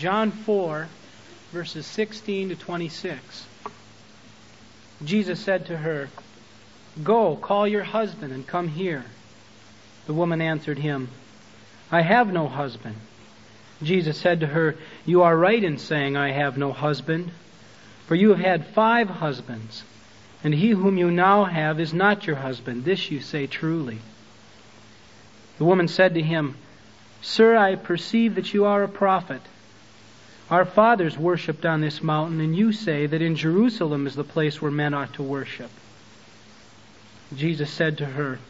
John 0.00 0.30
4, 0.30 0.88
verses 1.52 1.86
16 1.86 2.48
to 2.48 2.56
26. 2.56 3.46
Jesus 5.04 5.38
said 5.38 5.66
to 5.66 5.76
her, 5.76 6.08
Go, 7.04 7.36
call 7.36 7.68
your 7.68 7.84
husband 7.84 8.32
and 8.32 8.46
come 8.46 8.68
here. 8.68 9.04
The 10.06 10.14
woman 10.14 10.40
answered 10.40 10.78
him, 10.78 11.10
I 11.92 12.00
have 12.00 12.32
no 12.32 12.48
husband. 12.48 12.96
Jesus 13.82 14.16
said 14.16 14.40
to 14.40 14.46
her, 14.46 14.78
You 15.04 15.20
are 15.20 15.36
right 15.36 15.62
in 15.62 15.76
saying, 15.76 16.16
I 16.16 16.30
have 16.30 16.56
no 16.56 16.72
husband, 16.72 17.30
for 18.06 18.14
you 18.14 18.30
have 18.30 18.40
had 18.40 18.68
five 18.68 19.10
husbands, 19.10 19.84
and 20.42 20.54
he 20.54 20.70
whom 20.70 20.96
you 20.96 21.10
now 21.10 21.44
have 21.44 21.78
is 21.78 21.92
not 21.92 22.26
your 22.26 22.36
husband. 22.36 22.86
This 22.86 23.10
you 23.10 23.20
say 23.20 23.46
truly. 23.46 23.98
The 25.58 25.66
woman 25.66 25.88
said 25.88 26.14
to 26.14 26.22
him, 26.22 26.56
Sir, 27.20 27.54
I 27.54 27.74
perceive 27.74 28.36
that 28.36 28.54
you 28.54 28.64
are 28.64 28.82
a 28.82 28.88
prophet. 28.88 29.42
Our 30.50 30.64
fathers 30.64 31.16
worshipped 31.16 31.64
on 31.64 31.80
this 31.80 32.02
mountain, 32.02 32.40
and 32.40 32.56
you 32.56 32.72
say 32.72 33.06
that 33.06 33.22
in 33.22 33.36
Jerusalem 33.36 34.08
is 34.08 34.16
the 34.16 34.24
place 34.24 34.60
where 34.60 34.72
men 34.72 34.94
ought 34.94 35.14
to 35.14 35.22
worship. 35.22 35.70
Jesus 37.36 37.70
said 37.70 37.98
to 37.98 38.06
her, 38.06 38.40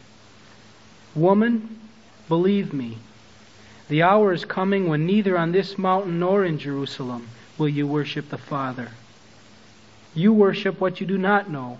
Woman, 1.13 1.79
believe 2.27 2.73
me, 2.73 2.97
the 3.87 4.01
hour 4.01 4.33
is 4.33 4.45
coming 4.45 4.87
when 4.87 5.05
neither 5.05 5.37
on 5.37 5.51
this 5.51 5.77
mountain 5.77 6.19
nor 6.19 6.43
in 6.43 6.57
Jerusalem 6.57 7.27
will 7.57 7.69
you 7.69 7.85
worship 7.85 8.29
the 8.29 8.37
Father. 8.37 8.89
You 10.15 10.33
worship 10.33 10.81
what 10.81 11.01
you 11.01 11.05
do 11.05 11.19
not 11.19 11.51
know. 11.51 11.77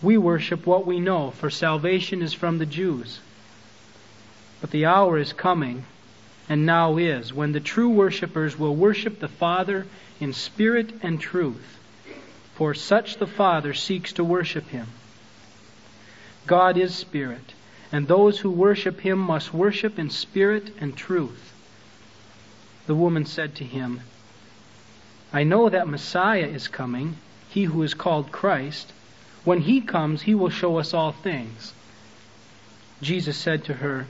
We 0.00 0.18
worship 0.18 0.66
what 0.66 0.86
we 0.86 1.00
know, 1.00 1.32
for 1.32 1.50
salvation 1.50 2.22
is 2.22 2.32
from 2.32 2.58
the 2.58 2.66
Jews. 2.66 3.20
But 4.60 4.70
the 4.70 4.86
hour 4.86 5.18
is 5.18 5.32
coming, 5.32 5.84
and 6.48 6.66
now 6.66 6.96
is, 6.96 7.32
when 7.32 7.52
the 7.52 7.60
true 7.60 7.90
worshippers 7.90 8.58
will 8.58 8.74
worship 8.74 9.20
the 9.20 9.28
Father 9.28 9.86
in 10.20 10.32
spirit 10.32 10.92
and 11.02 11.20
truth, 11.20 11.78
for 12.54 12.74
such 12.74 13.16
the 13.16 13.26
Father 13.26 13.72
seeks 13.74 14.12
to 14.14 14.24
worship 14.24 14.68
him. 14.68 14.86
God 16.46 16.76
is 16.76 16.94
spirit, 16.94 17.54
and 17.90 18.06
those 18.06 18.40
who 18.40 18.50
worship 18.50 19.00
him 19.00 19.18
must 19.18 19.54
worship 19.54 19.98
in 19.98 20.10
spirit 20.10 20.74
and 20.80 20.96
truth. 20.96 21.52
The 22.86 22.94
woman 22.94 23.26
said 23.26 23.54
to 23.56 23.64
him, 23.64 24.00
I 25.32 25.44
know 25.44 25.68
that 25.68 25.88
Messiah 25.88 26.46
is 26.46 26.68
coming, 26.68 27.16
he 27.48 27.64
who 27.64 27.82
is 27.82 27.94
called 27.94 28.32
Christ. 28.32 28.92
When 29.44 29.60
he 29.60 29.80
comes, 29.80 30.22
he 30.22 30.34
will 30.34 30.50
show 30.50 30.78
us 30.78 30.92
all 30.92 31.12
things. 31.12 31.72
Jesus 33.00 33.36
said 33.36 33.64
to 33.64 33.74
her, 33.74 34.06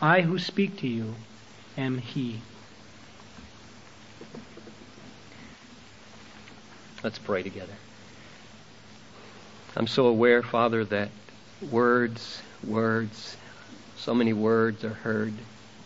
I 0.00 0.20
who 0.20 0.38
speak 0.38 0.78
to 0.78 0.86
you 0.86 1.14
am 1.78 1.98
he. 1.98 2.40
Let's 7.02 7.18
pray 7.18 7.42
together. 7.42 7.72
I'm 9.76 9.86
so 9.86 10.06
aware, 10.06 10.42
Father, 10.42 10.84
that 10.86 11.10
words, 11.70 12.42
words, 12.66 13.36
so 13.96 14.14
many 14.14 14.32
words 14.32 14.84
are 14.84 14.94
heard 14.94 15.32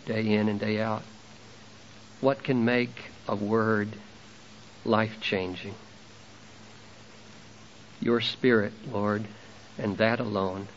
day 0.05 0.33
in 0.33 0.49
and 0.49 0.59
day 0.59 0.81
out. 0.81 1.03
What 2.19 2.43
can 2.43 2.65
make 2.65 3.11
a 3.27 3.35
word 3.35 3.89
life 4.83 5.19
changing? 5.21 5.75
Your 8.01 8.19
Spirit, 8.19 8.73
Lord, 8.91 9.25
and 9.77 9.97
that 9.97 10.19
alone. 10.19 10.67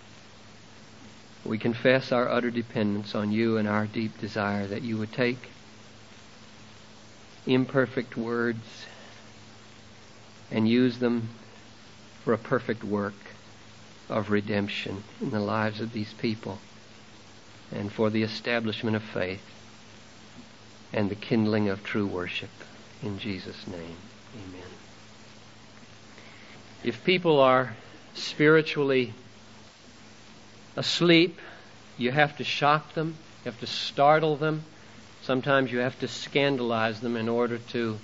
We 1.45 1.59
confess 1.59 2.11
our 2.11 2.29
utter 2.29 2.51
dependence 2.51 3.15
on 3.15 3.31
you 3.31 3.59
and 3.59 3.69
our 3.69 3.87
deep 3.87 4.19
desire 4.19 4.67
that 4.67 4.83
you 4.83 4.97
would 4.97 5.13
take 5.13 5.51
imperfect 7.47 8.17
words 8.17 8.87
and 10.51 10.69
use 10.69 10.99
them 10.99 11.29
for 12.23 12.33
a 12.33 12.39
perfect 12.39 12.83
work 12.83 13.15
of 14.09 14.31
redemption 14.31 15.05
in 15.21 15.31
the 15.31 15.41
lives 15.41 15.81
of 15.81 15.93
these 15.93 16.15
people 16.15 16.59
and 17.71 17.93
for 17.93 18.09
the 18.09 18.23
establishment 18.23 18.97
of 18.97 19.03
faith 19.03 19.43
and 20.93 21.11
the 21.11 21.15
kindling 21.15 21.69
of 21.69 21.83
true 21.85 22.07
worship. 22.07 22.51
In 23.03 23.19
Jesus' 23.19 23.67
name, 23.67 23.97
amen. 24.35 24.69
If 26.83 27.05
people 27.05 27.41
are 27.41 27.77
spiritually 28.15 29.13
asleep, 30.77 31.41
you 31.99 32.11
have 32.11 32.37
to 32.39 32.45
shock 32.45 32.95
them, 32.95 33.17
you 33.45 33.51
have 33.51 33.61
to 33.61 33.67
startle 33.67 34.37
them. 34.37 34.63
Sometimes 35.23 35.73
you 35.73 35.79
have 35.79 35.99
to 36.01 36.09
scandalize 36.09 37.01
them 37.01 37.17
in 37.17 37.29
order 37.29 37.59
to 37.59 37.99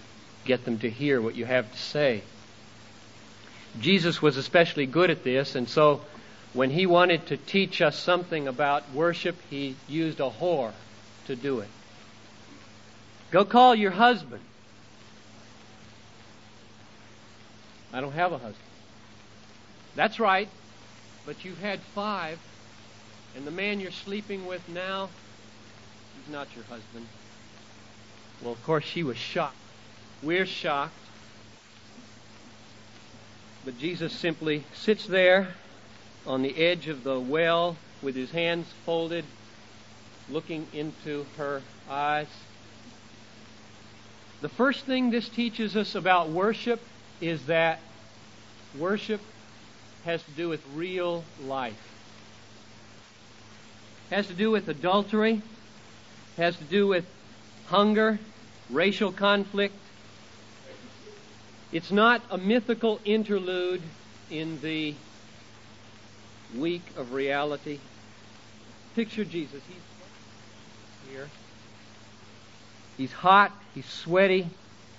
get 0.45 0.65
them 0.65 0.79
to 0.79 0.89
hear 0.89 1.21
what 1.21 1.35
you 1.35 1.45
have 1.45 1.71
to 1.71 1.79
say. 1.79 2.23
Jesus 3.79 4.21
was 4.21 4.37
especially 4.37 4.87
good 4.87 5.11
at 5.11 5.23
this, 5.23 5.55
and 5.55 5.69
so 5.69 6.01
when 6.53 6.71
he 6.71 6.87
wanted 6.87 7.27
to 7.27 7.37
teach 7.37 7.81
us 7.81 7.97
something 7.97 8.49
about 8.49 8.91
worship, 8.93 9.37
he 9.51 9.77
used 9.87 10.19
a 10.19 10.31
whore 10.31 10.73
to 11.27 11.37
do 11.37 11.61
it. 11.61 11.69
Go 13.31 13.45
call 13.45 13.75
your 13.75 13.93
husband. 13.93 14.43
I 17.93 18.01
don't 18.01 18.13
have 18.13 18.33
a 18.33 18.39
husband. 18.39 18.57
That's 19.95 20.19
right, 20.19 20.49
but 21.27 21.45
you've 21.45 21.61
had 21.61 21.81
five, 21.95 22.39
and 23.37 23.47
the 23.47 23.51
man 23.51 23.81
you're 23.81 23.91
sleeping 23.91 24.47
with 24.47 24.69
now, 24.69 25.09
he's 26.17 26.33
not 26.33 26.49
your 26.55 26.65
husband. 26.65 27.07
Well, 28.43 28.53
of 28.53 28.63
course, 28.65 28.85
she 28.85 29.03
was 29.03 29.17
shocked. 29.17 29.57
We're 30.23 30.47
shocked. 30.47 30.95
But 33.65 33.79
Jesus 33.79 34.13
simply 34.13 34.65
sits 34.75 35.07
there 35.07 35.55
on 36.27 36.43
the 36.43 36.57
edge 36.57 36.89
of 36.89 37.05
the 37.05 37.21
well 37.21 37.77
with 38.03 38.15
his 38.15 38.31
hands 38.31 38.67
folded, 38.87 39.25
looking 40.31 40.67
into 40.73 41.27
her 41.37 41.63
eyes. 41.89 42.29
The 44.41 44.49
first 44.49 44.87
thing 44.87 45.11
this 45.11 45.29
teaches 45.29 45.77
us 45.77 45.95
about 45.95 46.31
worship 46.31 46.81
is 47.21 47.47
that 47.47 47.81
worship 48.79 49.21
has 50.05 50.23
to 50.23 50.31
do 50.31 50.49
with 50.49 50.63
real 50.75 51.25
life. 51.45 51.77
Has 54.11 54.27
to 54.27 54.35
do 54.35 54.51
with 54.51 54.69
adultery, 54.69 55.41
has 56.37 56.57
to 56.57 56.65
do 56.65 56.87
with 56.87 57.07
hunger, 57.69 58.19
racial 58.69 59.13
conflict, 59.13 59.75
it's 61.73 61.93
not 61.93 62.21
a 62.31 62.39
mythical 62.39 63.01
interlude 63.05 63.83
in 64.29 64.61
the 64.61 64.95
week 66.57 66.83
of 66.97 67.13
reality. 67.13 67.79
Picture 68.97 69.25
Jesus. 69.25 69.63
He's 69.69 71.13
here. 71.13 71.29
He's 72.97 73.13
hot, 73.13 73.53
he's 73.75 73.87
sweaty, 73.87 74.49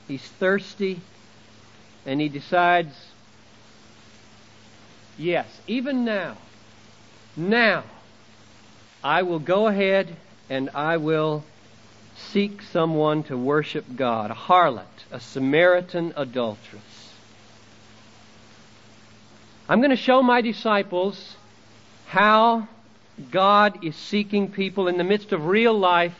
he's 0.07 0.23
thirsty, 0.23 1.01
and 2.05 2.21
he 2.21 2.29
decides, 2.29 2.95
yes, 5.17 5.45
even 5.67 6.05
now, 6.05 6.37
now, 7.35 7.83
I 9.03 9.23
will 9.23 9.39
go 9.39 9.67
ahead 9.67 10.15
and 10.49 10.69
I 10.75 10.97
will 10.97 11.43
seek 12.15 12.61
someone 12.61 13.23
to 13.23 13.37
worship 13.37 13.85
God, 13.95 14.31
a 14.31 14.35
harlot, 14.35 14.85
a 15.11 15.19
Samaritan 15.19 16.13
adulteress. 16.15 17.13
I'm 19.67 19.79
going 19.79 19.91
to 19.91 19.95
show 19.95 20.21
my 20.21 20.41
disciples 20.41 21.35
how 22.07 22.67
God 23.31 23.83
is 23.83 23.95
seeking 23.95 24.51
people 24.51 24.87
in 24.87 24.97
the 24.97 25.03
midst 25.03 25.31
of 25.31 25.45
real 25.45 25.77
life 25.77 26.17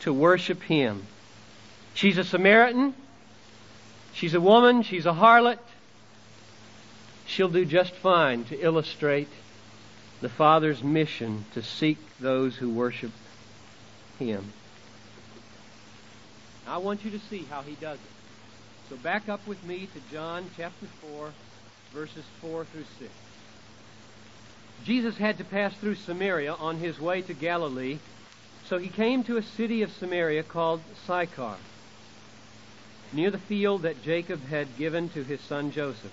to 0.00 0.12
worship 0.12 0.62
Him. 0.62 1.06
She's 1.94 2.18
a 2.18 2.24
Samaritan. 2.24 2.94
She's 4.14 4.34
a 4.34 4.40
woman. 4.40 4.82
She's 4.82 5.06
a 5.06 5.12
harlot. 5.12 5.58
She'll 7.26 7.48
do 7.48 7.64
just 7.64 7.92
fine 7.94 8.44
to 8.44 8.58
illustrate 8.58 9.28
the 10.20 10.28
Father's 10.28 10.82
mission 10.82 11.44
to 11.54 11.62
seek 11.62 11.98
those 12.18 12.56
who 12.56 12.70
worship 12.70 13.12
Him. 14.18 14.52
I 16.66 16.78
want 16.78 17.04
you 17.04 17.12
to 17.12 17.20
see 17.20 17.44
how 17.48 17.62
he 17.62 17.74
does 17.76 17.98
it. 17.98 18.90
So 18.90 18.96
back 18.96 19.28
up 19.28 19.46
with 19.46 19.62
me 19.64 19.86
to 19.86 20.12
John 20.12 20.50
chapter 20.56 20.86
4, 21.00 21.32
verses 21.92 22.24
4 22.40 22.64
through 22.64 22.84
6. 22.98 23.10
Jesus 24.84 25.16
had 25.16 25.38
to 25.38 25.44
pass 25.44 25.74
through 25.74 25.94
Samaria 25.94 26.54
on 26.54 26.78
his 26.78 27.00
way 27.00 27.22
to 27.22 27.34
Galilee, 27.34 27.98
so 28.66 28.78
he 28.78 28.88
came 28.88 29.22
to 29.24 29.36
a 29.36 29.42
city 29.42 29.82
of 29.82 29.92
Samaria 29.92 30.42
called 30.42 30.80
Sychar, 31.06 31.56
near 33.12 33.30
the 33.30 33.38
field 33.38 33.82
that 33.82 34.02
Jacob 34.02 34.44
had 34.48 34.76
given 34.76 35.08
to 35.10 35.22
his 35.22 35.40
son 35.40 35.70
Joseph. 35.70 36.12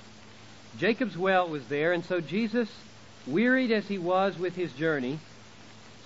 Jacob's 0.77 1.17
well 1.17 1.47
was 1.47 1.67
there, 1.67 1.93
and 1.93 2.05
so 2.05 2.21
Jesus, 2.21 2.69
wearied 3.27 3.71
as 3.71 3.87
he 3.87 3.97
was 3.97 4.37
with 4.37 4.55
his 4.55 4.71
journey, 4.73 5.19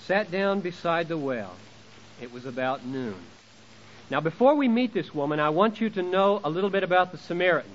sat 0.06 0.32
down 0.32 0.62
beside 0.62 1.08
the 1.08 1.18
well. 1.18 1.56
It 2.22 2.32
was 2.32 2.46
about 2.46 2.86
noon. 2.86 3.16
Now, 4.10 4.22
before 4.22 4.56
we 4.56 4.68
meet 4.68 4.94
this 4.94 5.14
woman, 5.14 5.40
I 5.40 5.50
want 5.50 5.82
you 5.82 5.90
to 5.92 6.02
know 6.02 6.40
a 6.44 6.50
little 6.50 6.70
bit 6.70 6.84
about 6.84 7.12
the 7.12 7.18
Samaritans. 7.18 7.74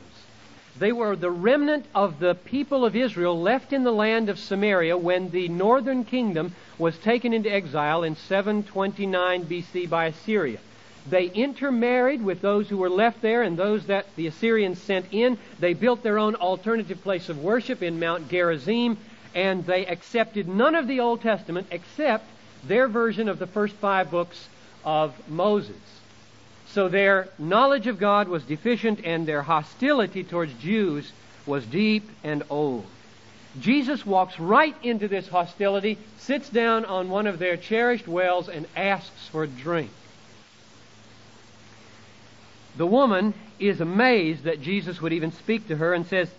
They 0.79 0.93
were 0.93 1.15
the 1.15 1.31
remnant 1.31 1.85
of 1.95 2.19
the 2.19 2.35
people 2.35 2.87
of 2.87 2.97
Israel 2.97 3.39
left 3.39 3.75
in 3.75 3.85
the 3.85 3.93
land 3.93 4.31
of 4.31 4.39
Samaria 4.39 4.97
when 4.97 5.29
the 5.29 5.49
northern 5.49 6.05
kingdom 6.05 6.55
was 6.79 6.97
taken 6.97 7.35
into 7.35 7.53
exile 7.53 8.03
in 8.03 8.17
729 8.17 9.45
BC 9.45 9.91
by 9.91 10.07
Assyria. 10.07 10.59
They 11.07 11.27
intermarried 11.27 12.23
with 12.23 12.41
those 12.41 12.69
who 12.69 12.79
were 12.79 12.89
left 12.89 13.21
there 13.21 13.43
and 13.43 13.59
those 13.59 13.87
that 13.87 14.07
the 14.17 14.29
Assyrians 14.29 14.81
sent 14.81 15.07
in. 15.11 15.37
They 15.59 15.75
built 15.75 16.03
their 16.03 16.19
own 16.19 16.37
alternative 16.37 17.03
place 17.03 17.29
of 17.29 17.39
worship 17.39 17.83
in 17.83 18.01
Mount 18.01 18.29
Gerizim, 18.29 18.97
and 19.35 19.65
they 19.67 19.87
accepted 19.87 20.49
none 20.49 20.75
of 20.75 20.87
the 20.87 21.01
Old 21.01 21.23
Testament 21.23 21.67
except 21.71 22.25
their 22.65 22.89
version 22.89 23.29
of 23.29 23.39
the 23.39 23.47
first 23.47 23.75
five 23.77 24.11
books 24.11 24.49
of 24.85 25.15
Moses. 25.29 25.77
So 26.69 26.89
their 26.89 27.29
knowledge 27.39 27.87
of 27.87 27.99
God 27.99 28.29
was 28.29 28.45
deficient 28.45 29.05
and 29.05 29.27
their 29.27 29.43
hostility 29.43 30.25
towards 30.25 30.55
Jews 30.55 31.13
was 31.47 31.67
deep 31.67 32.09
and 32.25 32.43
old. 32.49 32.87
Jesus 33.61 34.07
walks 34.07 34.39
right 34.39 34.75
into 34.83 35.09
this 35.09 35.29
hostility, 35.29 35.99
sits 36.19 36.49
down 36.49 36.85
on 36.87 37.11
one 37.11 37.27
of 37.27 37.39
their 37.39 37.57
cherished 37.59 38.09
wells, 38.09 38.49
and 38.49 38.67
asks 38.75 39.29
for 39.29 39.43
a 39.43 39.49
drink. 39.49 39.91
The 42.79 42.87
woman 42.87 43.35
is 43.59 43.83
amazed 43.83 44.45
that 44.45 44.63
Jesus 44.63 45.03
would 45.03 45.13
even 45.13 45.33
speak 45.33 45.69
to 45.69 45.77
her 45.77 45.93
and 45.93 46.07
says, 46.07 46.31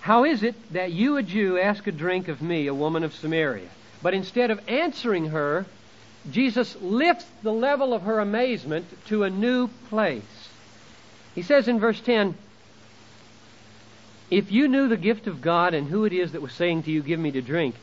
How 0.00 0.24
is 0.24 0.42
it 0.42 0.54
that 0.72 0.92
you, 0.92 1.16
a 1.16 1.22
Jew, 1.22 1.58
ask 1.58 1.86
a 1.86 1.92
drink 1.92 2.28
of 2.28 2.40
me, 2.40 2.66
a 2.66 2.74
woman 2.74 3.04
of 3.04 3.14
Samaria? 3.14 3.68
But 4.02 4.14
instead 4.14 4.50
of 4.50 4.60
answering 4.66 5.26
her, 5.26 5.66
Jesus 6.30 6.76
lifts 6.80 7.26
the 7.42 7.52
level 7.52 7.92
of 7.92 8.02
her 8.02 8.18
amazement 8.18 8.86
to 9.06 9.24
a 9.24 9.30
new 9.30 9.68
place. 9.88 10.48
He 11.34 11.42
says 11.42 11.68
in 11.68 11.78
verse 11.78 12.00
10, 12.00 12.34
If 14.30 14.50
you 14.50 14.68
knew 14.68 14.88
the 14.88 14.96
gift 14.96 15.26
of 15.26 15.42
God 15.42 15.74
and 15.74 15.88
who 15.88 16.04
it 16.04 16.12
is 16.12 16.32
that 16.32 16.42
was 16.42 16.52
saying 16.52 16.84
to 16.84 16.90
you, 16.90 17.02
Give 17.02 17.20
me 17.20 17.30
to 17.32 17.42
drink, 17.42 17.74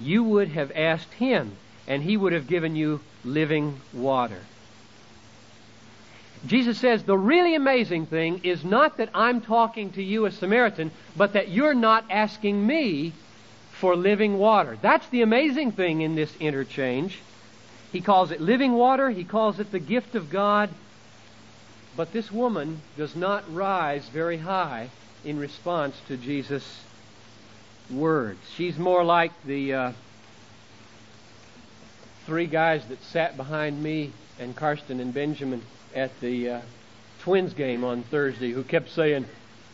you 0.00 0.22
would 0.22 0.48
have 0.48 0.70
asked 0.74 1.12
him, 1.14 1.52
and 1.86 2.02
he 2.02 2.16
would 2.16 2.32
have 2.32 2.46
given 2.46 2.76
you 2.76 3.00
living 3.24 3.80
water. 3.92 4.40
Jesus 6.46 6.78
says 6.78 7.02
the 7.02 7.18
really 7.18 7.54
amazing 7.54 8.06
thing 8.06 8.40
is 8.44 8.64
not 8.64 8.98
that 8.98 9.10
I'm 9.14 9.40
talking 9.40 9.90
to 9.92 10.02
you, 10.02 10.26
a 10.26 10.30
Samaritan, 10.30 10.92
but 11.16 11.32
that 11.32 11.48
you're 11.48 11.74
not 11.74 12.04
asking 12.10 12.64
me 12.64 13.12
for 13.72 13.96
living 13.96 14.38
water. 14.38 14.78
That's 14.80 15.08
the 15.08 15.22
amazing 15.22 15.72
thing 15.72 16.00
in 16.00 16.14
this 16.14 16.34
interchange. 16.36 17.18
He 17.92 18.00
calls 18.00 18.30
it 18.30 18.40
living 18.40 18.74
water, 18.74 19.10
he 19.10 19.24
calls 19.24 19.58
it 19.58 19.72
the 19.72 19.78
gift 19.78 20.14
of 20.14 20.30
God. 20.30 20.70
But 21.96 22.12
this 22.12 22.30
woman 22.30 22.82
does 22.96 23.16
not 23.16 23.52
rise 23.52 24.08
very 24.08 24.38
high 24.38 24.90
in 25.24 25.38
response 25.38 26.00
to 26.06 26.16
Jesus' 26.16 26.80
words. 27.90 28.38
She's 28.54 28.78
more 28.78 29.02
like 29.02 29.32
the 29.44 29.74
uh, 29.74 29.92
three 32.26 32.46
guys 32.46 32.84
that 32.86 33.02
sat 33.02 33.36
behind 33.36 33.82
me 33.82 34.12
and 34.38 34.54
Karsten 34.54 35.00
and 35.00 35.12
Benjamin 35.12 35.62
at 35.94 36.18
the 36.20 36.50
uh, 36.50 36.60
Twins 37.20 37.54
game 37.54 37.84
on 37.84 38.02
Thursday 38.04 38.52
who 38.52 38.62
kept 38.62 38.90
saying, 38.90 39.26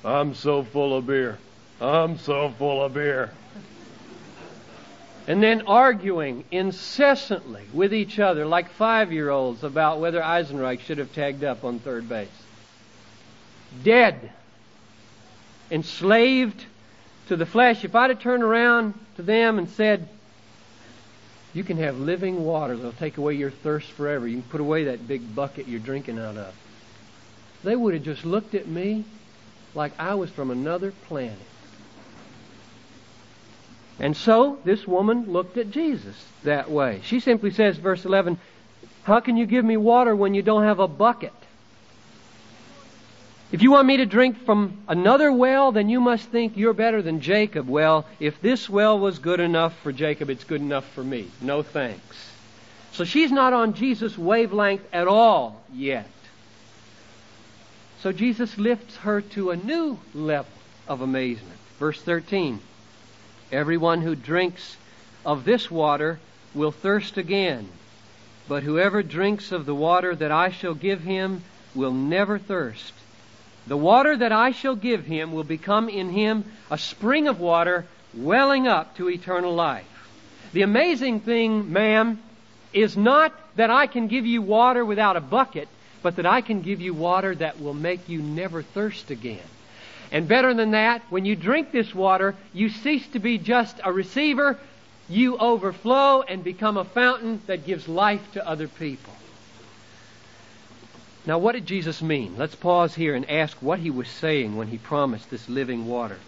I'm 0.04 0.34
so 0.34 0.62
full 0.62 0.96
of 0.96 1.06
beer. 1.06 1.38
I'm 1.80 2.18
so 2.18 2.50
full 2.58 2.82
of 2.82 2.94
beer 2.94 3.30
and 5.26 5.42
then 5.42 5.62
arguing 5.62 6.44
incessantly 6.50 7.62
with 7.72 7.94
each 7.94 8.18
other 8.18 8.44
like 8.44 8.68
five 8.70 9.12
year 9.12 9.30
olds 9.30 9.64
about 9.64 10.00
whether 10.00 10.20
Eisenreich 10.20 10.80
should 10.80 10.98
have 10.98 11.12
tagged 11.14 11.44
up 11.44 11.64
on 11.64 11.78
third 11.78 12.08
base. 12.08 12.28
Dead. 13.82 14.32
Enslaved 15.70 16.64
to 17.28 17.36
the 17.36 17.46
flesh. 17.46 17.84
If 17.84 17.94
I'd 17.94 18.10
have 18.10 18.20
turned 18.20 18.42
around 18.42 18.94
to 19.16 19.22
them 19.22 19.58
and 19.58 19.68
said, 19.70 20.08
You 21.54 21.62
can 21.62 21.78
have 21.78 21.98
living 21.98 22.44
water 22.44 22.76
that'll 22.76 22.92
take 22.92 23.16
away 23.16 23.34
your 23.34 23.50
thirst 23.50 23.90
forever. 23.92 24.26
You 24.26 24.40
can 24.40 24.50
put 24.50 24.60
away 24.60 24.84
that 24.84 25.06
big 25.06 25.34
bucket 25.34 25.68
you're 25.68 25.80
drinking 25.80 26.18
out 26.18 26.36
of. 26.36 26.54
They 27.62 27.76
would 27.76 27.94
have 27.94 28.02
just 28.02 28.24
looked 28.24 28.54
at 28.54 28.66
me 28.66 29.04
like 29.74 29.92
I 29.98 30.14
was 30.14 30.30
from 30.30 30.50
another 30.50 30.92
planet. 31.06 31.38
And 34.00 34.16
so 34.16 34.58
this 34.64 34.86
woman 34.86 35.32
looked 35.32 35.56
at 35.56 35.70
Jesus 35.70 36.16
that 36.42 36.70
way. 36.70 37.00
She 37.04 37.20
simply 37.20 37.52
says, 37.52 37.76
verse 37.76 38.04
11, 38.04 38.38
How 39.04 39.20
can 39.20 39.36
you 39.36 39.46
give 39.46 39.64
me 39.64 39.76
water 39.76 40.14
when 40.16 40.34
you 40.34 40.42
don't 40.42 40.64
have 40.64 40.80
a 40.80 40.88
bucket? 40.88 41.32
If 43.54 43.62
you 43.62 43.70
want 43.70 43.86
me 43.86 43.98
to 43.98 44.04
drink 44.04 44.44
from 44.44 44.78
another 44.88 45.30
well, 45.30 45.70
then 45.70 45.88
you 45.88 46.00
must 46.00 46.28
think 46.30 46.56
you're 46.56 46.74
better 46.74 47.00
than 47.02 47.20
Jacob. 47.20 47.68
Well, 47.68 48.04
if 48.18 48.42
this 48.42 48.68
well 48.68 48.98
was 48.98 49.20
good 49.20 49.38
enough 49.38 49.78
for 49.78 49.92
Jacob, 49.92 50.28
it's 50.28 50.42
good 50.42 50.60
enough 50.60 50.84
for 50.92 51.04
me. 51.04 51.30
No 51.40 51.62
thanks. 51.62 52.32
So 52.90 53.04
she's 53.04 53.30
not 53.30 53.52
on 53.52 53.74
Jesus' 53.74 54.18
wavelength 54.18 54.82
at 54.92 55.06
all 55.06 55.62
yet. 55.72 56.10
So 58.00 58.10
Jesus 58.10 58.58
lifts 58.58 58.96
her 58.96 59.20
to 59.20 59.52
a 59.52 59.56
new 59.56 60.00
level 60.12 60.50
of 60.88 61.00
amazement. 61.00 61.60
Verse 61.78 62.02
13. 62.02 62.58
Everyone 63.52 64.00
who 64.00 64.16
drinks 64.16 64.76
of 65.24 65.44
this 65.44 65.70
water 65.70 66.18
will 66.56 66.72
thirst 66.72 67.18
again, 67.18 67.68
but 68.48 68.64
whoever 68.64 69.04
drinks 69.04 69.52
of 69.52 69.64
the 69.64 69.76
water 69.76 70.12
that 70.12 70.32
I 70.32 70.50
shall 70.50 70.74
give 70.74 71.02
him 71.02 71.44
will 71.72 71.92
never 71.92 72.36
thirst. 72.36 72.94
The 73.66 73.76
water 73.76 74.16
that 74.16 74.32
I 74.32 74.50
shall 74.50 74.76
give 74.76 75.04
him 75.04 75.32
will 75.32 75.44
become 75.44 75.88
in 75.88 76.10
him 76.10 76.44
a 76.70 76.76
spring 76.76 77.28
of 77.28 77.40
water 77.40 77.86
welling 78.12 78.68
up 78.68 78.96
to 78.96 79.08
eternal 79.08 79.54
life. 79.54 79.86
The 80.52 80.62
amazing 80.62 81.20
thing, 81.20 81.72
ma'am, 81.72 82.22
is 82.72 82.96
not 82.96 83.32
that 83.56 83.70
I 83.70 83.86
can 83.86 84.08
give 84.08 84.26
you 84.26 84.42
water 84.42 84.84
without 84.84 85.16
a 85.16 85.20
bucket, 85.20 85.68
but 86.02 86.16
that 86.16 86.26
I 86.26 86.42
can 86.42 86.60
give 86.60 86.80
you 86.80 86.92
water 86.92 87.34
that 87.36 87.60
will 87.60 87.74
make 87.74 88.08
you 88.08 88.20
never 88.20 88.62
thirst 88.62 89.10
again. 89.10 89.42
And 90.12 90.28
better 90.28 90.52
than 90.52 90.72
that, 90.72 91.02
when 91.10 91.24
you 91.24 91.34
drink 91.34 91.72
this 91.72 91.94
water, 91.94 92.36
you 92.52 92.68
cease 92.68 93.06
to 93.08 93.18
be 93.18 93.38
just 93.38 93.80
a 93.82 93.92
receiver. 93.92 94.58
You 95.08 95.38
overflow 95.38 96.22
and 96.22 96.44
become 96.44 96.76
a 96.76 96.84
fountain 96.84 97.40
that 97.46 97.66
gives 97.66 97.88
life 97.88 98.32
to 98.32 98.46
other 98.46 98.68
people. 98.68 99.12
Now, 101.26 101.38
what 101.38 101.52
did 101.52 101.66
Jesus 101.66 102.02
mean? 102.02 102.34
Let's 102.36 102.54
pause 102.54 102.94
here 102.94 103.14
and 103.14 103.28
ask 103.30 103.56
what 103.62 103.78
he 103.78 103.90
was 103.90 104.08
saying 104.08 104.56
when 104.56 104.68
he 104.68 104.76
promised 104.76 105.30
this 105.30 105.48
living 105.48 105.86
water. 105.86 106.18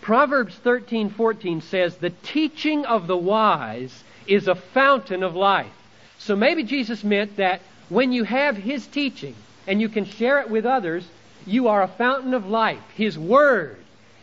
Proverbs 0.00 0.56
13:14 0.64 1.60
says, 1.60 1.96
"The 1.96 2.10
teaching 2.10 2.86
of 2.86 3.06
the 3.06 3.16
wise 3.16 4.04
is 4.26 4.48
a 4.48 4.54
fountain 4.54 5.22
of 5.22 5.34
life." 5.34 5.72
So 6.18 6.34
maybe 6.34 6.62
Jesus 6.62 7.04
meant 7.04 7.36
that 7.36 7.60
when 7.88 8.12
you 8.12 8.24
have 8.24 8.56
his 8.56 8.86
teaching 8.86 9.34
and 9.66 9.80
you 9.80 9.88
can 9.88 10.04
share 10.04 10.40
it 10.40 10.48
with 10.48 10.64
others, 10.64 11.08
you 11.46 11.68
are 11.68 11.82
a 11.82 11.88
fountain 11.88 12.32
of 12.32 12.48
life. 12.48 12.82
His 12.94 13.18
Word 13.18 13.76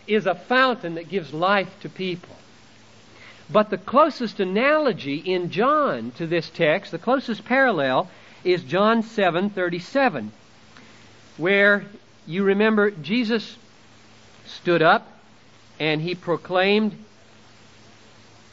is 0.07 0.25
a 0.25 0.35
fountain 0.35 0.95
that 0.95 1.09
gives 1.09 1.33
life 1.33 1.79
to 1.81 1.89
people. 1.89 2.35
But 3.51 3.69
the 3.69 3.77
closest 3.77 4.39
analogy 4.39 5.17
in 5.17 5.51
John 5.51 6.11
to 6.17 6.25
this 6.25 6.49
text, 6.49 6.91
the 6.91 6.97
closest 6.97 7.45
parallel, 7.45 8.09
is 8.43 8.63
John 8.63 9.03
7:37, 9.03 10.31
where 11.37 11.85
you 12.27 12.43
remember 12.43 12.91
Jesus 12.91 13.57
stood 14.45 14.81
up 14.81 15.07
and 15.79 16.01
he 16.01 16.15
proclaimed, 16.15 16.97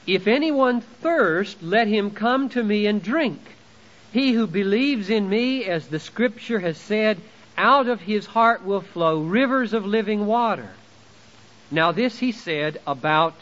"If 0.07 0.27
anyone 0.27 0.81
thirst, 0.81 1.63
let 1.63 1.89
him 1.89 2.11
come 2.11 2.49
to 2.51 2.63
me 2.63 2.87
and 2.87 3.03
drink. 3.03 3.41
He 4.13 4.33
who 4.33 4.47
believes 4.47 5.11
in 5.11 5.29
me, 5.29 5.65
as 5.65 5.87
the 5.87 6.01
scripture 6.01 6.61
has 6.61 6.79
said, 6.79 7.21
out 7.57 7.89
of 7.89 8.01
his 8.01 8.27
heart 8.27 8.65
will 8.65 8.81
flow 8.81 9.21
rivers 9.21 9.73
of 9.73 9.87
living 9.87 10.27
water. 10.27 10.71
Now, 11.71 11.93
this 11.93 12.19
he 12.19 12.33
said 12.33 12.81
about 12.87 13.35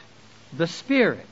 the 0.53 0.67
Spirit, 0.67 1.27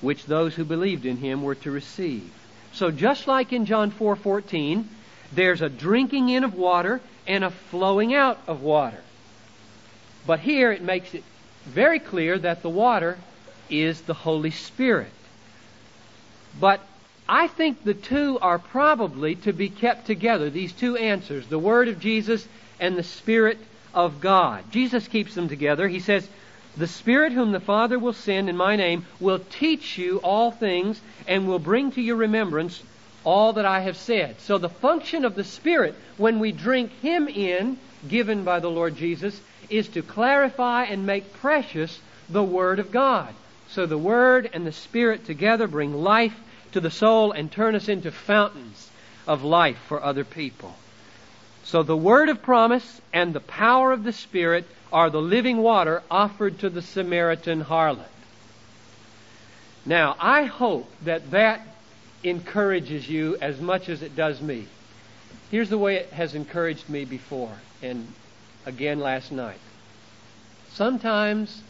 which 0.00 0.24
those 0.24 0.54
who 0.54 0.64
believed 0.64 1.06
in 1.06 1.18
him 1.18 1.42
were 1.42 1.54
to 1.56 1.70
receive. 1.70 2.32
So, 2.72 2.90
just 2.90 3.26
like 3.26 3.52
in 3.52 3.66
John 3.66 3.90
4:14, 3.90 4.84
there's 5.32 5.62
a 5.62 5.68
drinking 5.68 6.28
in 6.28 6.44
of 6.44 6.54
water 6.54 7.00
and 7.26 7.44
a 7.44 7.50
flowing 7.50 8.14
out 8.14 8.38
of 8.46 8.62
water. 8.62 9.00
But 10.26 10.40
here 10.40 10.72
it 10.72 10.82
makes 10.82 11.14
it 11.14 11.24
very 11.64 11.98
clear 11.98 12.38
that 12.38 12.62
the 12.62 12.68
water 12.68 13.18
is 13.68 14.00
the 14.02 14.14
Holy 14.14 14.50
Spirit. 14.50 15.12
But 16.58 16.80
I 17.28 17.46
think 17.46 17.84
the 17.84 17.94
two 17.94 18.38
are 18.40 18.58
probably 18.58 19.36
to 19.36 19.52
be 19.52 19.68
kept 19.68 20.06
together, 20.06 20.50
these 20.50 20.72
two 20.72 20.96
answers, 20.96 21.46
the 21.46 21.58
Word 21.58 21.88
of 21.88 22.00
Jesus 22.00 22.46
and 22.80 22.96
the 22.96 23.04
Spirit 23.04 23.58
of 23.94 24.20
God. 24.20 24.64
Jesus 24.72 25.06
keeps 25.06 25.34
them 25.34 25.48
together. 25.48 25.86
He 25.86 26.00
says, 26.00 26.28
The 26.76 26.86
Spirit 26.86 27.32
whom 27.32 27.52
the 27.52 27.60
Father 27.60 27.98
will 27.98 28.12
send 28.12 28.48
in 28.48 28.56
my 28.56 28.76
name 28.76 29.04
will 29.18 29.38
teach 29.38 29.98
you 29.98 30.18
all 30.18 30.50
things 30.50 31.00
and 31.26 31.48
will 31.48 31.58
bring 31.58 31.92
to 31.92 32.00
your 32.00 32.16
remembrance 32.16 32.82
all 33.24 33.54
that 33.54 33.66
I 33.66 33.80
have 33.80 33.96
said. 33.96 34.40
So 34.40 34.56
the 34.58 34.68
function 34.68 35.24
of 35.24 35.34
the 35.34 35.44
Spirit, 35.44 35.94
when 36.16 36.38
we 36.38 36.52
drink 36.52 36.92
Him 37.02 37.28
in, 37.28 37.78
given 38.08 38.44
by 38.44 38.60
the 38.60 38.70
Lord 38.70 38.96
Jesus, 38.96 39.38
is 39.68 39.88
to 39.88 40.02
clarify 40.02 40.84
and 40.84 41.06
make 41.06 41.34
precious 41.34 42.00
the 42.28 42.42
Word 42.42 42.78
of 42.78 42.90
God. 42.90 43.34
So 43.68 43.86
the 43.86 43.98
Word 43.98 44.48
and 44.52 44.66
the 44.66 44.72
Spirit 44.72 45.26
together 45.26 45.66
bring 45.66 45.94
life 45.94 46.38
to 46.72 46.80
the 46.80 46.90
soul 46.90 47.32
and 47.32 47.50
turn 47.50 47.74
us 47.74 47.88
into 47.88 48.10
fountains 48.10 48.90
of 49.26 49.42
life 49.42 49.78
for 49.86 50.02
other 50.02 50.24
people. 50.24 50.74
So 51.64 51.82
the 51.82 51.96
Word 51.96 52.28
of 52.28 52.42
promise 52.42 53.00
and 53.12 53.32
the 53.32 53.40
power 53.40 53.92
of 53.92 54.02
the 54.02 54.12
Spirit 54.12 54.66
are 54.92 55.10
the 55.10 55.22
living 55.22 55.58
water 55.58 56.02
offered 56.10 56.58
to 56.60 56.70
the 56.70 56.82
Samaritan 56.82 57.64
harlot. 57.64 58.06
Now, 59.86 60.16
I 60.18 60.44
hope 60.44 60.90
that 61.04 61.30
that 61.30 61.66
encourages 62.22 63.08
you 63.08 63.36
as 63.40 63.60
much 63.60 63.88
as 63.88 64.02
it 64.02 64.14
does 64.14 64.40
me. 64.40 64.66
Here's 65.50 65.70
the 65.70 65.78
way 65.78 65.96
it 65.96 66.10
has 66.12 66.34
encouraged 66.34 66.88
me 66.88 67.04
before, 67.04 67.54
and 67.82 68.06
again 68.66 69.00
last 69.00 69.32
night. 69.32 69.58
Sometimes 70.72 71.62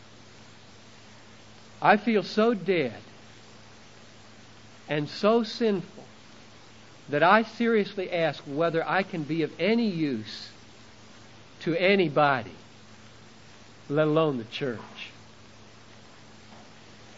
I 1.80 1.96
feel 1.96 2.22
so 2.22 2.52
dead 2.52 2.96
and 4.88 5.08
so 5.08 5.44
sinful 5.44 6.04
that 7.08 7.22
I 7.22 7.42
seriously 7.42 8.12
ask 8.12 8.42
whether 8.44 8.86
I 8.86 9.02
can 9.02 9.22
be 9.22 9.42
of 9.42 9.52
any 9.58 9.88
use 9.88 10.50
to 11.60 11.74
anybody, 11.74 12.54
let 13.90 14.06
alone 14.06 14.38
the 14.38 14.44
church. 14.44 15.10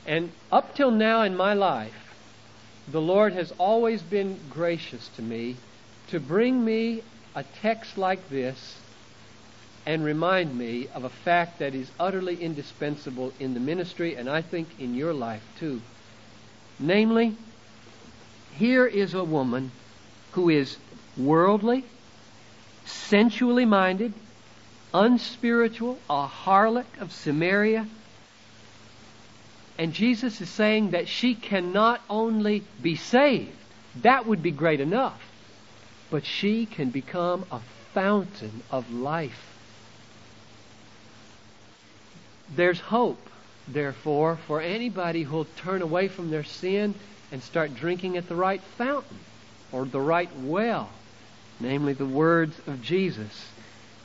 And 0.06 0.32
up 0.50 0.74
till 0.74 0.90
now 0.90 1.22
in 1.22 1.36
my 1.36 1.54
life, 1.54 2.14
the 2.90 3.00
Lord 3.00 3.34
has 3.34 3.52
always 3.58 4.02
been 4.02 4.38
gracious 4.50 5.08
to 5.16 5.22
me 5.22 5.56
to 6.08 6.18
bring 6.18 6.64
me 6.64 7.02
a 7.34 7.44
text 7.60 7.96
like 7.96 8.28
this 8.28 8.76
and 9.86 10.04
remind 10.04 10.56
me 10.56 10.88
of 10.94 11.04
a 11.04 11.08
fact 11.08 11.58
that 11.58 11.74
is 11.74 11.90
utterly 11.98 12.36
indispensable 12.36 13.32
in 13.38 13.54
the 13.54 13.60
ministry 13.60 14.16
and 14.16 14.28
I 14.28 14.42
think 14.42 14.68
in 14.78 14.94
your 14.94 15.12
life 15.12 15.42
too. 15.58 15.80
Namely, 16.78 17.36
here 18.56 18.86
is 18.86 19.14
a 19.14 19.24
woman 19.24 19.70
who 20.32 20.48
is 20.48 20.76
worldly, 21.16 21.84
sensually 22.84 23.64
minded, 23.64 24.12
unspiritual, 24.92 25.98
a 26.08 26.26
harlot 26.26 26.86
of 27.00 27.12
Samaria. 27.12 27.86
And 29.78 29.92
Jesus 29.92 30.40
is 30.40 30.50
saying 30.50 30.90
that 30.90 31.08
she 31.08 31.34
can 31.34 31.72
not 31.72 32.00
only 32.10 32.62
be 32.80 32.96
saved, 32.96 33.56
that 34.02 34.26
would 34.26 34.42
be 34.42 34.50
great 34.50 34.80
enough, 34.80 35.20
but 36.10 36.24
she 36.24 36.66
can 36.66 36.90
become 36.90 37.44
a 37.50 37.60
fountain 37.94 38.62
of 38.70 38.92
life. 38.92 39.48
There's 42.54 42.80
hope, 42.80 43.28
therefore, 43.66 44.38
for 44.46 44.60
anybody 44.60 45.22
who'll 45.22 45.46
turn 45.56 45.80
away 45.80 46.08
from 46.08 46.30
their 46.30 46.44
sin 46.44 46.94
and 47.30 47.42
start 47.42 47.74
drinking 47.74 48.18
at 48.18 48.28
the 48.28 48.34
right 48.34 48.60
fountain 48.76 49.18
or 49.72 49.86
the 49.86 50.00
right 50.00 50.30
well, 50.40 50.90
namely 51.60 51.94
the 51.94 52.06
words 52.06 52.58
of 52.66 52.82
Jesus. 52.82 53.51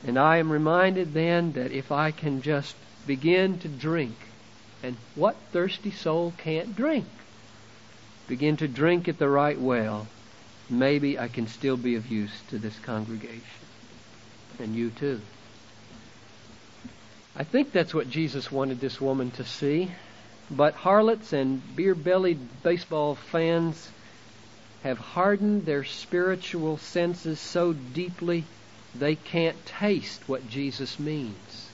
And 0.05 0.17
I 0.17 0.37
am 0.37 0.51
reminded 0.51 1.13
then 1.13 1.53
that 1.53 1.71
if 1.71 1.91
I 1.91 2.11
can 2.11 2.41
just 2.41 2.75
begin 3.05 3.57
to 3.59 3.67
drink, 3.67 4.15
and 4.83 4.95
what 5.15 5.35
thirsty 5.51 5.91
soul 5.91 6.33
can't 6.37 6.75
drink? 6.75 7.07
Begin 8.27 8.57
to 8.57 8.67
drink 8.67 9.07
at 9.07 9.17
the 9.17 9.29
right 9.29 9.59
well, 9.59 10.07
maybe 10.69 11.17
I 11.17 11.27
can 11.27 11.47
still 11.47 11.77
be 11.77 11.95
of 11.95 12.11
use 12.11 12.41
to 12.49 12.57
this 12.57 12.77
congregation. 12.79 13.41
And 14.59 14.75
you 14.75 14.89
too. 14.89 15.21
I 17.35 17.43
think 17.43 17.71
that's 17.71 17.93
what 17.93 18.09
Jesus 18.09 18.51
wanted 18.51 18.79
this 18.79 18.99
woman 18.99 19.31
to 19.31 19.45
see. 19.45 19.91
But 20.49 20.73
harlots 20.73 21.33
and 21.33 21.61
beer 21.75 21.95
bellied 21.95 22.39
baseball 22.63 23.15
fans 23.15 23.89
have 24.83 24.97
hardened 24.97 25.65
their 25.65 25.83
spiritual 25.83 26.77
senses 26.77 27.39
so 27.39 27.73
deeply 27.73 28.45
they 28.99 29.15
can't 29.15 29.65
taste 29.65 30.27
what 30.27 30.49
Jesus 30.49 30.99
means. 30.99 31.69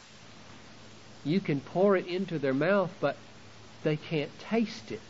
You 1.24 1.40
can 1.40 1.62
pour 1.62 1.96
it 1.96 2.08
into 2.08 2.40
their 2.40 2.54
mouth, 2.54 2.92
but 3.00 3.16
they 3.84 3.98
can't 3.98 4.38
taste 4.40 4.92
it. 4.92 5.02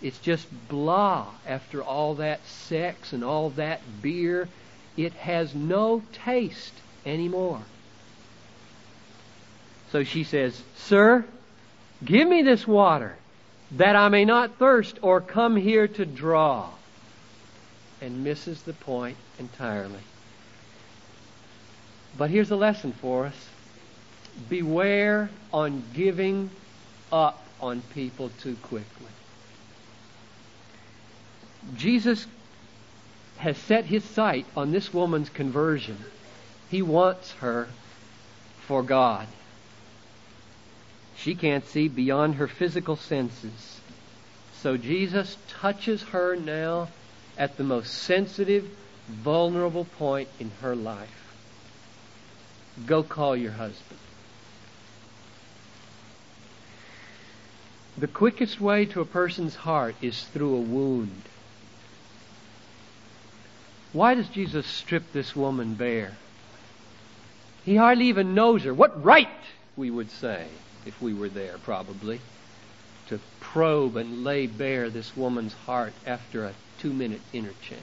It's 0.00 0.18
just 0.18 0.46
blah 0.68 1.26
after 1.46 1.82
all 1.82 2.16
that 2.16 2.44
sex 2.46 3.12
and 3.12 3.24
all 3.24 3.50
that 3.50 3.80
beer. 4.00 4.48
It 4.96 5.12
has 5.14 5.54
no 5.54 6.02
taste 6.12 6.74
anymore. 7.04 7.62
So 9.90 10.04
she 10.04 10.22
says, 10.24 10.60
Sir, 10.76 11.24
give 12.04 12.28
me 12.28 12.42
this 12.42 12.66
water 12.66 13.16
that 13.72 13.96
I 13.96 14.08
may 14.08 14.24
not 14.24 14.58
thirst 14.58 14.98
or 15.02 15.20
come 15.20 15.56
here 15.56 15.88
to 15.88 16.06
draw. 16.06 16.70
And 18.00 18.22
misses 18.22 18.62
the 18.62 18.72
point 18.72 19.16
entirely. 19.40 20.00
But 22.18 22.30
here's 22.30 22.50
a 22.50 22.56
lesson 22.56 22.92
for 22.92 23.26
us 23.26 23.48
beware 24.48 25.30
on 25.52 25.84
giving 25.94 26.50
up 27.12 27.42
on 27.60 27.80
people 27.94 28.30
too 28.42 28.56
quickly. 28.62 29.06
Jesus 31.76 32.26
has 33.38 33.56
set 33.56 33.84
his 33.84 34.04
sight 34.04 34.46
on 34.56 34.72
this 34.72 34.92
woman's 34.92 35.30
conversion. 35.30 35.96
He 36.70 36.82
wants 36.82 37.32
her 37.34 37.68
for 38.66 38.82
God. 38.82 39.26
She 41.16 41.34
can't 41.34 41.66
see 41.66 41.88
beyond 41.88 42.36
her 42.36 42.48
physical 42.48 42.96
senses. 42.96 43.80
So 44.60 44.76
Jesus 44.76 45.36
touches 45.48 46.02
her 46.04 46.36
now 46.36 46.88
at 47.36 47.56
the 47.56 47.64
most 47.64 47.92
sensitive, 47.92 48.68
vulnerable 49.08 49.84
point 49.84 50.28
in 50.40 50.50
her 50.62 50.74
life. 50.74 51.27
Go 52.86 53.02
call 53.02 53.36
your 53.36 53.52
husband. 53.52 53.98
The 57.98 58.06
quickest 58.06 58.60
way 58.60 58.86
to 58.86 59.00
a 59.00 59.04
person's 59.04 59.56
heart 59.56 59.96
is 60.00 60.22
through 60.22 60.54
a 60.54 60.60
wound. 60.60 61.22
Why 63.92 64.14
does 64.14 64.28
Jesus 64.28 64.66
strip 64.66 65.12
this 65.12 65.34
woman 65.34 65.74
bare? 65.74 66.16
He 67.64 67.74
hardly 67.74 68.06
even 68.06 68.34
knows 68.34 68.62
her. 68.64 68.72
What 68.72 69.02
right, 69.04 69.28
we 69.76 69.90
would 69.90 70.10
say, 70.10 70.46
if 70.86 71.02
we 71.02 71.12
were 71.12 71.28
there, 71.28 71.58
probably, 71.58 72.20
to 73.08 73.18
probe 73.40 73.96
and 73.96 74.22
lay 74.22 74.46
bare 74.46 74.90
this 74.90 75.16
woman's 75.16 75.54
heart 75.54 75.92
after 76.06 76.44
a 76.44 76.54
two 76.78 76.92
minute 76.92 77.22
interchange? 77.32 77.82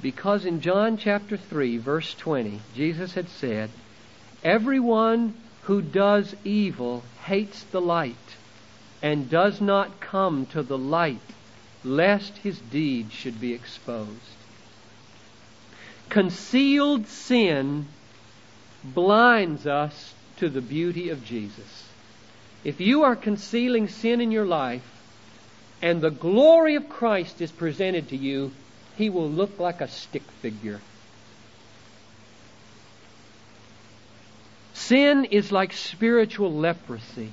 Because 0.00 0.44
in 0.44 0.60
John 0.60 0.96
chapter 0.96 1.36
3, 1.36 1.78
verse 1.78 2.14
20, 2.14 2.60
Jesus 2.74 3.14
had 3.14 3.28
said, 3.28 3.70
Everyone 4.44 5.34
who 5.62 5.82
does 5.82 6.34
evil 6.44 7.02
hates 7.24 7.64
the 7.64 7.80
light 7.80 8.14
and 9.02 9.28
does 9.28 9.60
not 9.60 10.00
come 10.00 10.46
to 10.46 10.62
the 10.62 10.78
light 10.78 11.20
lest 11.84 12.36
his 12.38 12.58
deeds 12.58 13.12
should 13.12 13.40
be 13.40 13.52
exposed. 13.52 14.10
Concealed 16.08 17.06
sin 17.06 17.86
blinds 18.82 19.66
us 19.66 20.14
to 20.38 20.48
the 20.48 20.60
beauty 20.60 21.10
of 21.10 21.24
Jesus. 21.24 21.88
If 22.64 22.80
you 22.80 23.02
are 23.02 23.16
concealing 23.16 23.88
sin 23.88 24.20
in 24.20 24.30
your 24.30 24.46
life 24.46 24.88
and 25.82 26.00
the 26.00 26.10
glory 26.10 26.74
of 26.74 26.88
Christ 26.88 27.40
is 27.40 27.52
presented 27.52 28.08
to 28.08 28.16
you, 28.16 28.52
he 28.98 29.08
will 29.08 29.30
look 29.30 29.58
like 29.58 29.80
a 29.80 29.88
stick 29.88 30.24
figure. 30.42 30.80
Sin 34.74 35.24
is 35.26 35.52
like 35.52 35.72
spiritual 35.72 36.52
leprosy. 36.52 37.32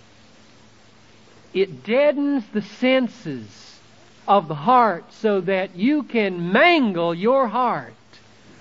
It 1.53 1.83
deadens 1.83 2.43
the 2.53 2.61
senses 2.61 3.79
of 4.27 4.47
the 4.47 4.55
heart 4.55 5.11
so 5.13 5.41
that 5.41 5.75
you 5.75 6.03
can 6.03 6.51
mangle 6.51 7.13
your 7.15 7.47
heart 7.47 7.93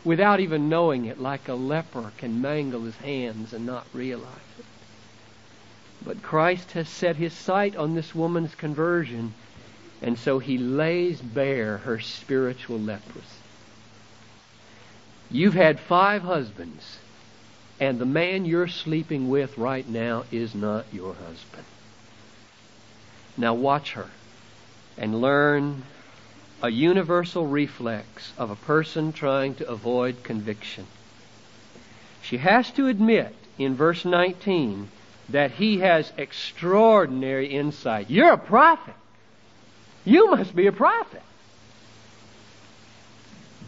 without 0.05 0.41
even 0.41 0.69
knowing 0.69 1.07
it, 1.07 1.21
like 1.21 1.49
a 1.49 1.55
leper 1.55 2.13
can 2.19 2.41
mangle 2.41 2.83
his 2.83 2.97
hands 2.97 3.53
and 3.53 3.67
not 3.67 3.87
realize 3.93 4.29
it. 4.59 4.65
But 6.05 6.23
Christ 6.23 6.73
has 6.73 6.89
set 6.89 7.17
his 7.17 7.33
sight 7.33 7.77
on 7.77 7.95
this 7.95 8.15
woman's 8.15 8.55
conversion, 8.55 9.35
and 10.03 10.19
so 10.19 10.39
he 10.39 10.59
lays 10.59 11.21
bare 11.21 11.79
her 11.79 11.99
spiritual 11.99 12.79
leprosy. 12.79 13.27
You've 15.31 15.55
had 15.55 15.81
five 15.81 16.23
husbands, 16.23 16.99
and 17.81 17.99
the 17.99 18.07
man 18.07 18.45
you're 18.45 18.69
sleeping 18.69 19.29
with 19.29 19.59
right 19.59 19.89
now 19.89 20.25
is 20.31 20.55
not 20.55 20.87
your 20.93 21.15
husband. 21.15 21.65
Now 23.37 23.55
watch 23.55 23.93
her 23.93 24.11
and 24.97 25.21
learn 25.21 25.83
a 26.63 26.71
universal 26.71 27.47
reflex 27.47 28.33
of 28.39 28.51
a 28.51 28.57
person 28.57 29.13
trying 29.13 29.55
to 29.57 29.69
avoid 29.69 30.23
conviction. 30.23 30.87
She 32.23 32.39
has 32.39 32.71
to 32.73 32.87
admit 32.87 33.35
in 33.59 33.75
verse 33.75 34.05
19 34.05 34.89
that 35.29 35.53
he 35.53 35.79
has 35.79 36.13
extraordinary 36.17 37.49
insight. 37.49 38.09
You're 38.09 38.33
a 38.33 38.39
prophet. 38.39 38.95
You 40.05 40.31
must 40.31 40.55
be 40.55 40.67
a 40.67 40.73
prophet. 40.73 41.23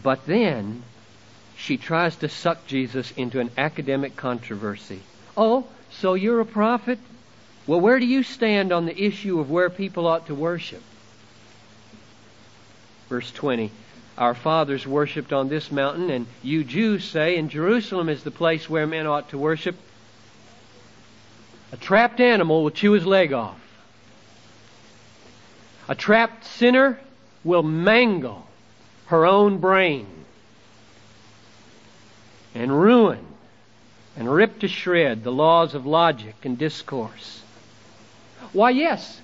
But 0.02 0.26
then 0.26 0.83
she 1.57 1.76
tries 1.76 2.16
to 2.16 2.28
suck 2.28 2.66
Jesus 2.66 3.11
into 3.12 3.40
an 3.40 3.50
academic 3.57 4.16
controversy. 4.16 5.00
Oh, 5.37 5.66
so 5.90 6.14
you're 6.14 6.40
a 6.40 6.47
prophet? 6.47 6.99
Well, 7.66 7.81
where 7.81 7.99
do 7.99 8.07
you 8.07 8.23
stand 8.23 8.73
on 8.73 8.87
the 8.87 9.02
issue 9.02 9.40
of 9.40 9.50
where 9.50 9.71
people 9.71 10.07
ought 10.07 10.26
to 10.26 10.35
worship? 10.35 10.83
Verse 13.09 13.33
20 13.33 13.71
Our 14.19 14.35
fathers 14.35 14.87
worshipped 14.87 15.33
on 15.33 15.49
this 15.49 15.73
mountain, 15.73 16.11
and 16.11 16.26
you 16.43 16.62
Jews 16.62 17.05
say, 17.05 17.37
in 17.37 17.49
Jerusalem 17.49 18.09
is 18.09 18.23
the 18.23 18.31
place 18.31 18.69
where 18.69 18.87
men 18.87 19.07
ought 19.07 19.31
to 19.31 19.38
worship. 19.38 19.76
A 21.73 21.76
trapped 21.76 22.21
animal 22.21 22.62
will 22.62 22.71
chew 22.71 22.93
his 22.93 23.07
leg 23.07 23.33
off. 23.33 23.59
A 25.88 25.95
trapped 25.95 26.45
sinner 26.45 26.99
will 27.45 27.62
mangle 27.62 28.47
her 29.07 29.25
own 29.25 29.59
brain 29.59 30.07
and 32.55 32.73
ruin 32.73 33.25
and 34.16 34.33
rip 34.33 34.59
to 34.61 34.69
shred 34.69 35.23
the 35.23 35.31
laws 35.31 35.75
of 35.75 35.87
logic 35.87 36.35
and 36.43 36.59
discourse. 36.59 37.43
Why, 38.52 38.71
yes, 38.71 39.21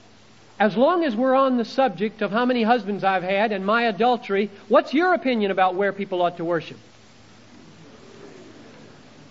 as 0.61 0.77
long 0.77 1.03
as 1.03 1.17
we're 1.17 1.35
on 1.35 1.57
the 1.57 1.65
subject 1.65 2.23
of 2.23 2.31
how 2.31 2.45
many 2.45 2.63
husbands 2.63 3.03
I've 3.03 3.25
had 3.25 3.51
and 3.51 3.67
my 3.67 3.85
adultery, 3.85 4.51
what's 4.69 4.95
your 4.95 5.15
opinion 5.15 5.51
about 5.51 5.75
where 5.75 5.93
people 5.93 6.23
ought 6.23 6.37
to 6.37 6.45
worship? 6.45 6.79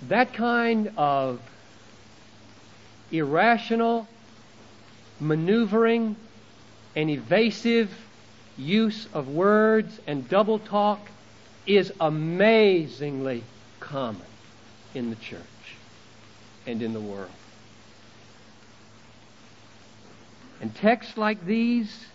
That 0.09 0.33
kind 0.33 0.91
of 0.97 1.39
irrational 3.11 4.07
maneuvering 5.19 6.15
and 6.95 7.09
evasive 7.09 7.91
use 8.57 9.07
of 9.13 9.27
words 9.27 9.99
and 10.07 10.27
double 10.29 10.59
talk 10.59 10.99
is 11.65 11.91
amazingly 11.99 13.43
common 13.79 14.21
in 14.93 15.09
the 15.09 15.15
church 15.15 15.41
and 16.67 16.81
in 16.81 16.93
the 16.93 16.99
world. 16.99 17.29
And 20.59 20.75
texts 20.75 21.17
like 21.17 21.45
these 21.45 22.05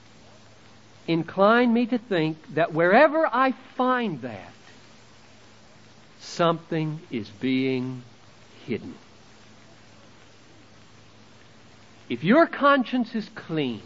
incline 1.08 1.72
me 1.72 1.86
to 1.86 1.98
think 1.98 2.36
that 2.54 2.72
wherever 2.72 3.26
I 3.26 3.52
find 3.76 4.22
that, 4.22 4.52
something 6.20 7.00
is 7.10 7.28
being 7.28 8.02
hidden. 8.66 8.94
If 12.08 12.22
your 12.22 12.46
conscience 12.46 13.14
is 13.14 13.28
clean, 13.34 13.82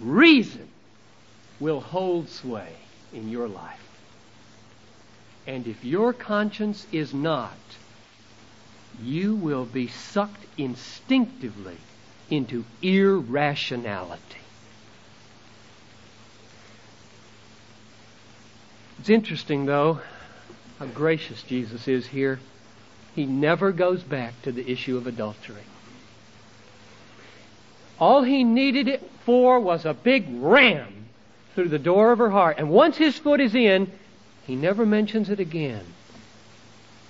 reason 0.00 0.68
will 1.58 1.80
hold 1.80 2.28
sway 2.28 2.72
in 3.12 3.28
your 3.28 3.48
life. 3.48 3.78
And 5.46 5.66
if 5.66 5.84
your 5.84 6.12
conscience 6.12 6.86
is 6.92 7.12
not, 7.12 7.56
you 9.02 9.34
will 9.34 9.64
be 9.64 9.88
sucked 9.88 10.44
instinctively 10.56 11.76
into 12.30 12.64
irrationality. 12.82 14.22
It's 18.98 19.08
interesting, 19.08 19.64
though, 19.64 20.00
how 20.78 20.86
gracious 20.86 21.42
Jesus 21.42 21.88
is 21.88 22.06
here. 22.06 22.38
He 23.14 23.24
never 23.24 23.72
goes 23.72 24.02
back 24.02 24.40
to 24.42 24.52
the 24.52 24.70
issue 24.70 24.96
of 24.96 25.06
adultery. 25.06 25.62
All 28.00 28.22
he 28.22 28.42
needed 28.42 28.88
it 28.88 29.08
for 29.26 29.60
was 29.60 29.84
a 29.84 29.92
big 29.92 30.24
ram 30.30 31.06
through 31.54 31.68
the 31.68 31.78
door 31.78 32.12
of 32.12 32.18
her 32.18 32.30
heart. 32.30 32.56
And 32.58 32.70
once 32.70 32.96
his 32.96 33.18
foot 33.18 33.40
is 33.40 33.54
in, 33.54 33.92
he 34.46 34.56
never 34.56 34.86
mentions 34.86 35.28
it 35.28 35.38
again. 35.38 35.84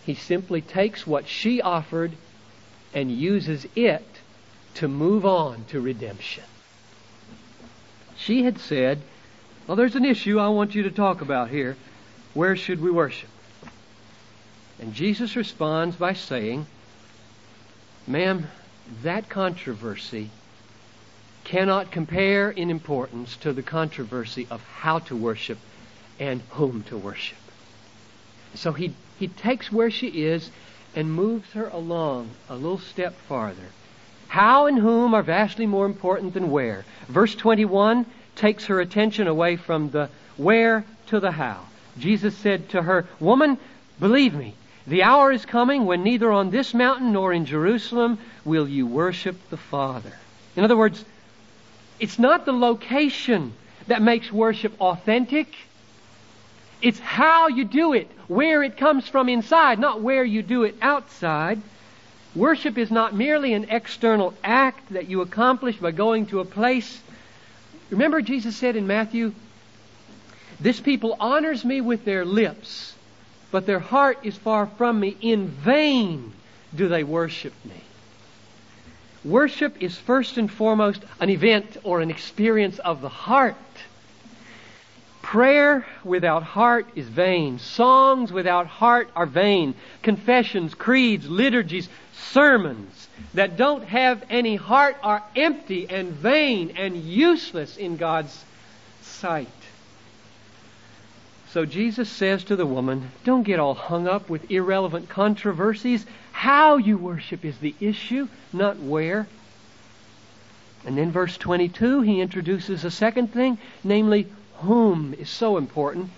He 0.04 0.14
simply 0.14 0.60
takes 0.60 1.06
what 1.06 1.28
she 1.28 1.62
offered 1.62 2.12
and 2.92 3.10
uses 3.10 3.66
it 3.76 4.04
to 4.74 4.88
move 4.88 5.24
on 5.24 5.64
to 5.66 5.80
redemption. 5.80 6.44
She 8.16 8.42
had 8.42 8.58
said, 8.58 9.00
Well, 9.66 9.76
there's 9.76 9.94
an 9.94 10.04
issue 10.04 10.40
I 10.40 10.48
want 10.48 10.74
you 10.74 10.82
to 10.82 10.90
talk 10.90 11.20
about 11.20 11.50
here. 11.50 11.76
Where 12.34 12.56
should 12.56 12.82
we 12.82 12.90
worship? 12.90 13.28
And 14.80 14.92
Jesus 14.92 15.36
responds 15.36 15.96
by 15.96 16.14
saying, 16.14 16.66
Ma'am, 18.06 18.48
that 19.02 19.28
controversy 19.28 20.30
cannot 21.50 21.90
compare 21.90 22.50
in 22.50 22.70
importance 22.70 23.36
to 23.36 23.52
the 23.52 23.62
controversy 23.62 24.46
of 24.50 24.62
how 24.62 25.00
to 25.00 25.16
worship 25.16 25.58
and 26.18 26.40
whom 26.50 26.82
to 26.84 26.96
worship. 26.96 27.38
So 28.54 28.72
he, 28.72 28.94
he 29.18 29.28
takes 29.28 29.72
where 29.72 29.90
she 29.90 30.06
is 30.24 30.50
and 30.94 31.12
moves 31.12 31.50
her 31.52 31.68
along 31.68 32.30
a 32.48 32.54
little 32.54 32.78
step 32.78 33.14
farther 33.28 33.66
how 34.30 34.66
and 34.66 34.78
whom 34.78 35.12
are 35.12 35.24
vastly 35.24 35.66
more 35.66 35.86
important 35.86 36.34
than 36.34 36.52
where. 36.52 36.84
Verse 37.08 37.34
21 37.34 38.06
takes 38.36 38.66
her 38.66 38.80
attention 38.80 39.26
away 39.26 39.56
from 39.56 39.90
the 39.90 40.08
where 40.36 40.84
to 41.08 41.18
the 41.18 41.32
how. 41.32 41.66
Jesus 41.98 42.36
said 42.36 42.68
to 42.68 42.80
her, 42.80 43.08
Woman, 43.18 43.58
believe 43.98 44.32
me, 44.32 44.54
the 44.86 45.02
hour 45.02 45.32
is 45.32 45.44
coming 45.44 45.84
when 45.84 46.04
neither 46.04 46.30
on 46.30 46.50
this 46.50 46.72
mountain 46.72 47.12
nor 47.12 47.32
in 47.32 47.44
Jerusalem 47.44 48.18
will 48.44 48.68
you 48.68 48.86
worship 48.86 49.36
the 49.50 49.56
Father. 49.56 50.12
In 50.54 50.62
other 50.62 50.76
words, 50.76 51.04
it's 52.00 52.18
not 52.18 52.46
the 52.46 52.52
location 52.52 53.52
that 53.86 54.00
makes 54.00 54.32
worship 54.32 54.80
authentic. 54.80 55.54
It's 56.80 56.98
how 56.98 57.48
you 57.48 57.64
do 57.64 57.92
it, 57.92 58.10
where 58.26 58.62
it 58.62 58.78
comes 58.78 59.06
from 59.06 59.28
inside, 59.28 59.78
not 59.78 60.00
where 60.00 60.24
you 60.24 60.42
do 60.42 60.64
it 60.64 60.76
outside. 60.80 61.60
Worship 62.34 62.78
is 62.78 62.90
not 62.90 63.14
merely 63.14 63.52
an 63.52 63.66
external 63.68 64.32
act 64.42 64.92
that 64.94 65.08
you 65.08 65.20
accomplish 65.20 65.76
by 65.76 65.90
going 65.90 66.26
to 66.26 66.40
a 66.40 66.44
place. 66.44 67.00
Remember, 67.90 68.22
Jesus 68.22 68.56
said 68.56 68.76
in 68.76 68.86
Matthew, 68.86 69.34
This 70.58 70.80
people 70.80 71.16
honors 71.20 71.64
me 71.66 71.82
with 71.82 72.06
their 72.06 72.24
lips, 72.24 72.94
but 73.50 73.66
their 73.66 73.80
heart 73.80 74.20
is 74.22 74.36
far 74.38 74.66
from 74.66 75.00
me. 75.00 75.16
In 75.20 75.48
vain 75.48 76.32
do 76.74 76.88
they 76.88 77.04
worship 77.04 77.52
me. 77.64 77.82
Worship 79.24 79.82
is 79.82 79.96
first 79.96 80.38
and 80.38 80.50
foremost 80.50 81.02
an 81.20 81.28
event 81.28 81.76
or 81.84 82.00
an 82.00 82.10
experience 82.10 82.78
of 82.78 83.02
the 83.02 83.08
heart. 83.08 83.56
Prayer 85.20 85.86
without 86.02 86.42
heart 86.42 86.86
is 86.96 87.06
vain. 87.06 87.58
Songs 87.58 88.32
without 88.32 88.66
heart 88.66 89.10
are 89.14 89.26
vain. 89.26 89.74
Confessions, 90.02 90.74
creeds, 90.74 91.28
liturgies, 91.28 91.88
sermons 92.14 93.08
that 93.34 93.56
don't 93.56 93.84
have 93.84 94.24
any 94.30 94.56
heart 94.56 94.96
are 95.02 95.22
empty 95.36 95.88
and 95.88 96.10
vain 96.12 96.72
and 96.76 96.96
useless 96.96 97.76
in 97.76 97.96
God's 97.96 98.44
sight. 99.02 99.48
So 101.52 101.66
Jesus 101.66 102.08
says 102.08 102.44
to 102.44 102.54
the 102.54 102.66
woman, 102.66 103.10
Don't 103.24 103.42
get 103.42 103.58
all 103.58 103.74
hung 103.74 104.06
up 104.06 104.30
with 104.30 104.52
irrelevant 104.52 105.08
controversies. 105.08 106.06
How 106.30 106.76
you 106.76 106.96
worship 106.96 107.44
is 107.44 107.58
the 107.58 107.74
issue, 107.80 108.28
not 108.52 108.78
where. 108.78 109.26
And 110.86 110.96
then 110.96 111.10
verse 111.10 111.36
22, 111.36 112.02
he 112.02 112.20
introduces 112.20 112.84
a 112.84 112.90
second 112.90 113.32
thing, 113.32 113.58
namely, 113.82 114.28
whom 114.58 115.12
is 115.14 115.28
so 115.28 115.56
important. 115.56 116.10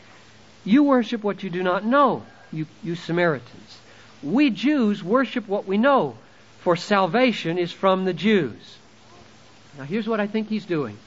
You 0.65 0.83
worship 0.83 1.25
what 1.25 1.43
you 1.43 1.49
do 1.49 1.63
not 1.63 1.85
know, 1.85 2.25
you, 2.53 2.67
you 2.83 2.95
Samaritans. 2.95 3.79
We 4.23 4.51
Jews 4.51 5.03
worship 5.03 5.49
what 5.49 5.67
we 5.67 5.79
know, 5.79 6.17
for 6.61 6.77
salvation 6.77 7.57
is 7.59 7.73
from 7.73 8.05
the 8.05 8.13
Jews. 8.13 8.77
Now, 9.79 9.85
here's 9.85 10.07
what 10.07 10.21
I 10.21 10.27
think 10.27 10.49
he's 10.49 10.67
doing. 10.67 10.99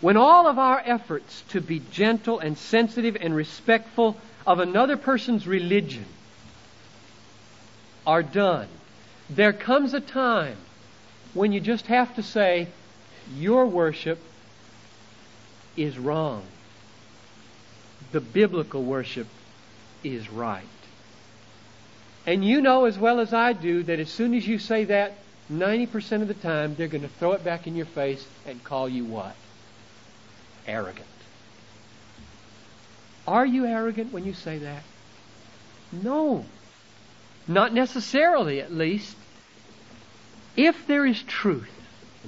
When 0.00 0.16
all 0.16 0.46
of 0.46 0.58
our 0.58 0.82
efforts 0.84 1.42
to 1.50 1.60
be 1.60 1.80
gentle 1.90 2.38
and 2.38 2.58
sensitive 2.58 3.16
and 3.20 3.34
respectful 3.34 4.16
of 4.46 4.58
another 4.58 4.96
person's 4.96 5.46
religion 5.46 6.06
are 8.06 8.22
done, 8.22 8.68
there 9.30 9.52
comes 9.52 9.94
a 9.94 10.00
time 10.00 10.56
when 11.32 11.52
you 11.52 11.60
just 11.60 11.86
have 11.86 12.14
to 12.16 12.22
say, 12.22 12.68
Your 13.36 13.66
worship 13.66 14.18
is 15.76 15.98
wrong. 15.98 16.44
The 18.12 18.20
biblical 18.20 18.82
worship 18.82 19.26
is 20.02 20.30
right. 20.30 20.64
And 22.26 22.44
you 22.44 22.60
know 22.60 22.84
as 22.84 22.98
well 22.98 23.20
as 23.20 23.32
I 23.32 23.52
do 23.52 23.82
that 23.84 23.98
as 23.98 24.10
soon 24.10 24.34
as 24.34 24.46
you 24.46 24.58
say 24.58 24.84
that, 24.84 25.18
90% 25.52 26.22
of 26.22 26.28
the 26.28 26.34
time 26.34 26.74
they're 26.74 26.88
going 26.88 27.02
to 27.02 27.08
throw 27.08 27.32
it 27.32 27.44
back 27.44 27.66
in 27.66 27.76
your 27.76 27.86
face 27.86 28.26
and 28.46 28.62
call 28.64 28.88
you 28.88 29.04
what? 29.04 29.34
Arrogant. 30.66 31.06
Are 33.26 33.46
you 33.46 33.64
arrogant 33.64 34.12
when 34.12 34.24
you 34.24 34.34
say 34.34 34.58
that? 34.58 34.82
No. 35.92 36.44
Not 37.46 37.72
necessarily, 37.72 38.60
at 38.60 38.72
least. 38.72 39.16
If 40.56 40.86
there 40.86 41.06
is 41.06 41.22
truth, 41.22 41.70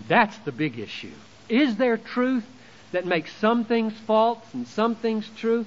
that's 0.09 0.37
the 0.38 0.53
big 0.53 0.79
issue. 0.79 1.12
Is 1.49 1.77
there 1.77 1.96
truth 1.96 2.44
that 2.92 3.07
makes 3.07 3.33
some 3.37 3.64
things 3.64 3.92
false 4.07 4.42
and 4.53 4.66
some 4.66 4.94
things 4.94 5.29
true? 5.37 5.66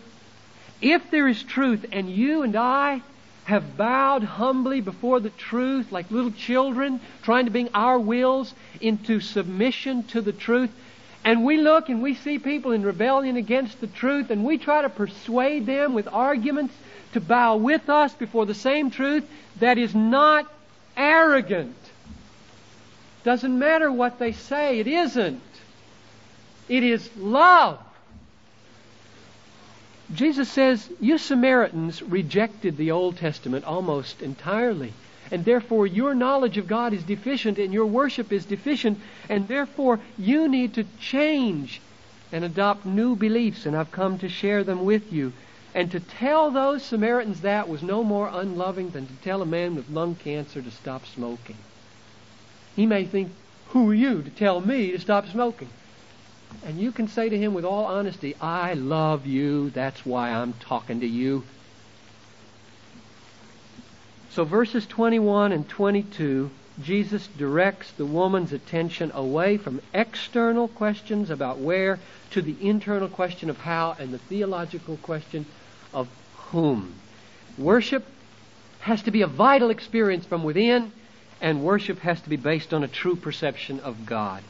If 0.82 1.12
there 1.12 1.28
is 1.28 1.44
truth 1.44 1.86
and 1.92 2.10
you 2.10 2.44
and 2.44 2.56
I 2.56 3.02
have 3.46 3.78
bowed 3.78 4.24
humbly 4.24 4.82
before 4.82 5.20
the 5.20 5.32
truth 5.32 5.92
like 5.92 6.12
little 6.12 6.32
children, 6.32 7.02
trying 7.24 7.46
to 7.46 7.52
bring 7.52 7.70
our 7.74 7.98
wills 7.98 8.54
into 8.80 9.20
submission 9.20 10.04
to 10.04 10.22
the 10.22 10.32
truth, 10.32 10.72
and 11.24 11.44
we 11.44 11.58
look 11.58 11.90
and 11.90 12.02
we 12.02 12.16
see 12.16 12.40
people 12.40 12.72
in 12.72 12.84
rebellion 12.84 13.36
against 13.36 13.82
the 13.82 13.88
truth, 13.88 14.30
and 14.30 14.44
we 14.44 14.58
try 14.58 14.82
to 14.82 14.90
persuade 14.90 15.66
them 15.66 15.94
with 15.94 16.08
arguments 16.08 16.74
to 17.14 17.22
bow 17.22 17.58
with 17.58 17.90
us 17.90 18.14
before 18.14 18.46
the 18.46 18.54
same 18.54 18.92
truth 18.92 19.28
that 19.60 19.78
is 19.78 19.94
not 19.94 20.52
arrogant. 20.96 21.76
Doesn't 23.24 23.60
matter 23.60 23.92
what 23.92 24.20
they 24.20 24.32
say, 24.32 24.80
it 24.80 24.88
isn't. 24.88 25.42
It 26.68 26.84
is 26.84 27.10
love. 27.18 27.80
Jesus 30.14 30.50
says, 30.50 30.90
You 31.00 31.18
Samaritans 31.18 32.02
rejected 32.02 32.78
the 32.78 32.92
Old 32.92 33.18
Testament 33.18 33.66
almost 33.66 34.22
entirely. 34.22 34.94
And 35.32 35.46
therefore, 35.46 35.86
your 35.86 36.16
knowledge 36.16 36.58
of 36.58 36.68
God 36.68 36.94
is 36.94 37.04
deficient 37.04 37.60
and 37.60 37.74
your 37.74 37.86
worship 37.86 38.32
is 38.32 38.46
deficient. 38.46 39.00
And 39.30 39.48
therefore, 39.48 40.00
you 40.18 40.48
need 40.48 40.74
to 40.76 40.86
change 41.00 41.82
and 42.32 42.44
adopt 42.44 42.86
new 42.86 43.16
beliefs. 43.16 43.66
And 43.66 43.76
I've 43.76 43.92
come 43.92 44.18
to 44.20 44.30
share 44.30 44.64
them 44.64 44.86
with 44.86 45.14
you. 45.14 45.34
And 45.76 45.92
to 45.92 46.00
tell 46.00 46.50
those 46.50 46.84
Samaritans 46.84 47.42
that 47.42 47.70
was 47.70 47.84
no 47.84 48.04
more 48.04 48.30
unloving 48.32 48.90
than 48.90 49.06
to 49.06 49.14
tell 49.24 49.42
a 49.42 49.46
man 49.46 49.76
with 49.76 49.90
lung 49.90 50.16
cancer 50.16 50.62
to 50.62 50.72
stop 50.72 51.06
smoking. 51.06 51.58
He 52.76 52.88
may 52.88 53.06
think, 53.06 53.32
Who 53.70 53.92
are 53.92 53.94
you 53.94 54.24
to 54.24 54.30
tell 54.32 54.62
me 54.62 54.92
to 54.92 55.00
stop 55.00 55.28
smoking? 55.28 55.70
And 56.66 56.80
you 56.80 56.92
can 56.92 57.08
say 57.08 57.30
to 57.30 57.38
him 57.38 57.54
with 57.54 57.66
all 57.66 57.86
honesty, 57.86 58.36
I 58.42 58.74
love 58.74 59.28
you. 59.28 59.70
That's 59.70 60.06
why 60.06 60.32
I'm 60.32 60.54
talking 60.54 61.02
to 61.02 61.08
you. 61.08 61.44
So, 64.32 64.44
verses 64.44 64.86
21 64.86 65.52
and 65.52 65.68
22, 65.68 66.52
Jesus 66.84 67.28
directs 67.38 67.92
the 67.92 68.06
woman's 68.06 68.54
attention 68.54 69.12
away 69.14 69.58
from 69.58 69.82
external 69.94 70.68
questions 70.68 71.30
about 71.30 71.58
where 71.58 72.00
to 72.32 72.42
the 72.42 72.56
internal 72.62 73.10
question 73.10 73.50
of 73.50 73.58
how 73.58 73.96
and 74.00 74.14
the 74.14 74.20
theological 74.20 74.98
question 74.98 75.46
of 75.94 76.08
whom. 76.52 76.94
Worship 77.58 78.06
has 78.82 79.02
to 79.04 79.12
be 79.12 79.22
a 79.22 79.28
vital 79.28 79.70
experience 79.70 80.26
from 80.26 80.44
within, 80.44 80.92
and 81.42 81.64
worship 81.64 82.00
has 82.00 82.22
to 82.22 82.30
be 82.30 82.38
based 82.38 82.74
on 82.74 82.84
a 82.84 82.88
true 82.88 83.16
perception 83.16 83.80
of 83.80 84.06
God. 84.06 84.44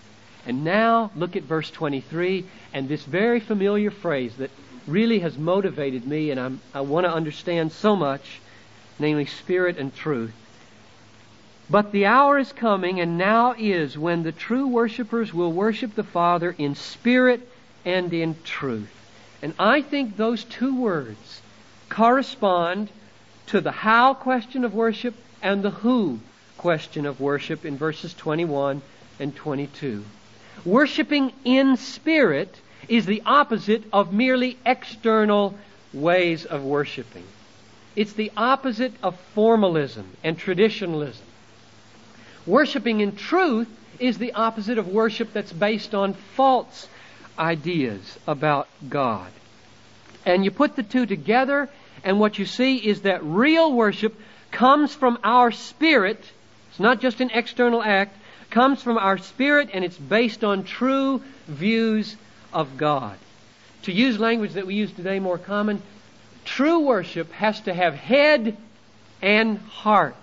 And 0.45 0.63
now 0.63 1.11
look 1.15 1.35
at 1.35 1.43
verse 1.43 1.69
23 1.71 2.45
and 2.73 2.87
this 2.87 3.03
very 3.03 3.39
familiar 3.39 3.91
phrase 3.91 4.35
that 4.37 4.51
really 4.87 5.19
has 5.19 5.37
motivated 5.37 6.07
me 6.07 6.31
and 6.31 6.39
I'm, 6.39 6.61
i 6.73 6.81
want 6.81 7.05
to 7.05 7.13
understand 7.13 7.71
so 7.71 7.95
much, 7.95 8.41
namely 8.99 9.25
spirit 9.25 9.77
and 9.77 9.95
truth. 9.95 10.33
But 11.69 11.91
the 11.91 12.07
hour 12.07 12.39
is 12.39 12.51
coming 12.51 12.99
and 12.99 13.17
now 13.17 13.53
is 13.57 13.97
when 13.97 14.23
the 14.23 14.31
true 14.31 14.67
worshippers 14.67 15.33
will 15.33 15.51
worship 15.51 15.95
the 15.95 16.03
Father 16.03 16.55
in 16.57 16.75
spirit 16.75 17.47
and 17.85 18.11
in 18.11 18.35
truth. 18.43 18.89
And 19.41 19.53
I 19.59 19.81
think 19.81 20.17
those 20.17 20.43
two 20.43 20.75
words 20.75 21.41
correspond 21.89 22.89
to 23.47 23.61
the 23.61 23.71
how 23.71 24.13
question 24.13 24.63
of 24.63 24.73
worship 24.73 25.15
and 25.41 25.63
the 25.63 25.69
who 25.69 26.19
question 26.57 27.05
of 27.05 27.21
worship 27.21 27.65
in 27.65 27.77
verses 27.77 28.13
21 28.15 28.81
and 29.19 29.35
22. 29.35 30.03
Worshipping 30.65 31.31
in 31.45 31.77
spirit 31.77 32.59
is 32.87 33.05
the 33.05 33.21
opposite 33.25 33.83
of 33.93 34.11
merely 34.11 34.57
external 34.65 35.57
ways 35.93 36.45
of 36.45 36.63
worshiping. 36.63 37.23
It's 37.95 38.13
the 38.13 38.31
opposite 38.37 38.93
of 39.03 39.19
formalism 39.33 40.15
and 40.23 40.37
traditionalism. 40.37 41.25
Worshipping 42.45 43.01
in 43.01 43.15
truth 43.15 43.67
is 43.99 44.17
the 44.17 44.33
opposite 44.33 44.77
of 44.77 44.87
worship 44.87 45.33
that's 45.33 45.51
based 45.51 45.93
on 45.93 46.13
false 46.13 46.87
ideas 47.37 48.17
about 48.27 48.67
God. 48.87 49.31
And 50.25 50.43
you 50.45 50.51
put 50.51 50.75
the 50.75 50.83
two 50.83 51.05
together, 51.05 51.69
and 52.03 52.19
what 52.19 52.39
you 52.39 52.45
see 52.45 52.77
is 52.77 53.01
that 53.01 53.23
real 53.23 53.73
worship 53.73 54.15
comes 54.51 54.93
from 54.93 55.17
our 55.23 55.51
spirit. 55.51 56.23
It's 56.69 56.79
not 56.79 57.01
just 57.01 57.21
an 57.21 57.31
external 57.31 57.81
act, 57.81 58.15
comes 58.49 58.81
from 58.81 58.97
our 58.97 59.17
spirit 59.17 59.69
and 59.73 59.85
it's 59.85 59.97
based 59.97 60.43
on 60.43 60.63
true 60.63 61.21
views 61.47 62.15
of 62.51 62.77
God. 62.77 63.17
To 63.83 63.91
use 63.91 64.19
language 64.19 64.53
that 64.53 64.67
we 64.67 64.75
use 64.75 64.91
today 64.91 65.19
more 65.19 65.37
common, 65.37 65.81
true 66.49 66.79
worship 66.79 67.31
has 67.31 67.61
to 67.61 67.73
have 67.73 67.93
head 67.93 68.57
and 69.21 69.59
heart. 69.59 70.15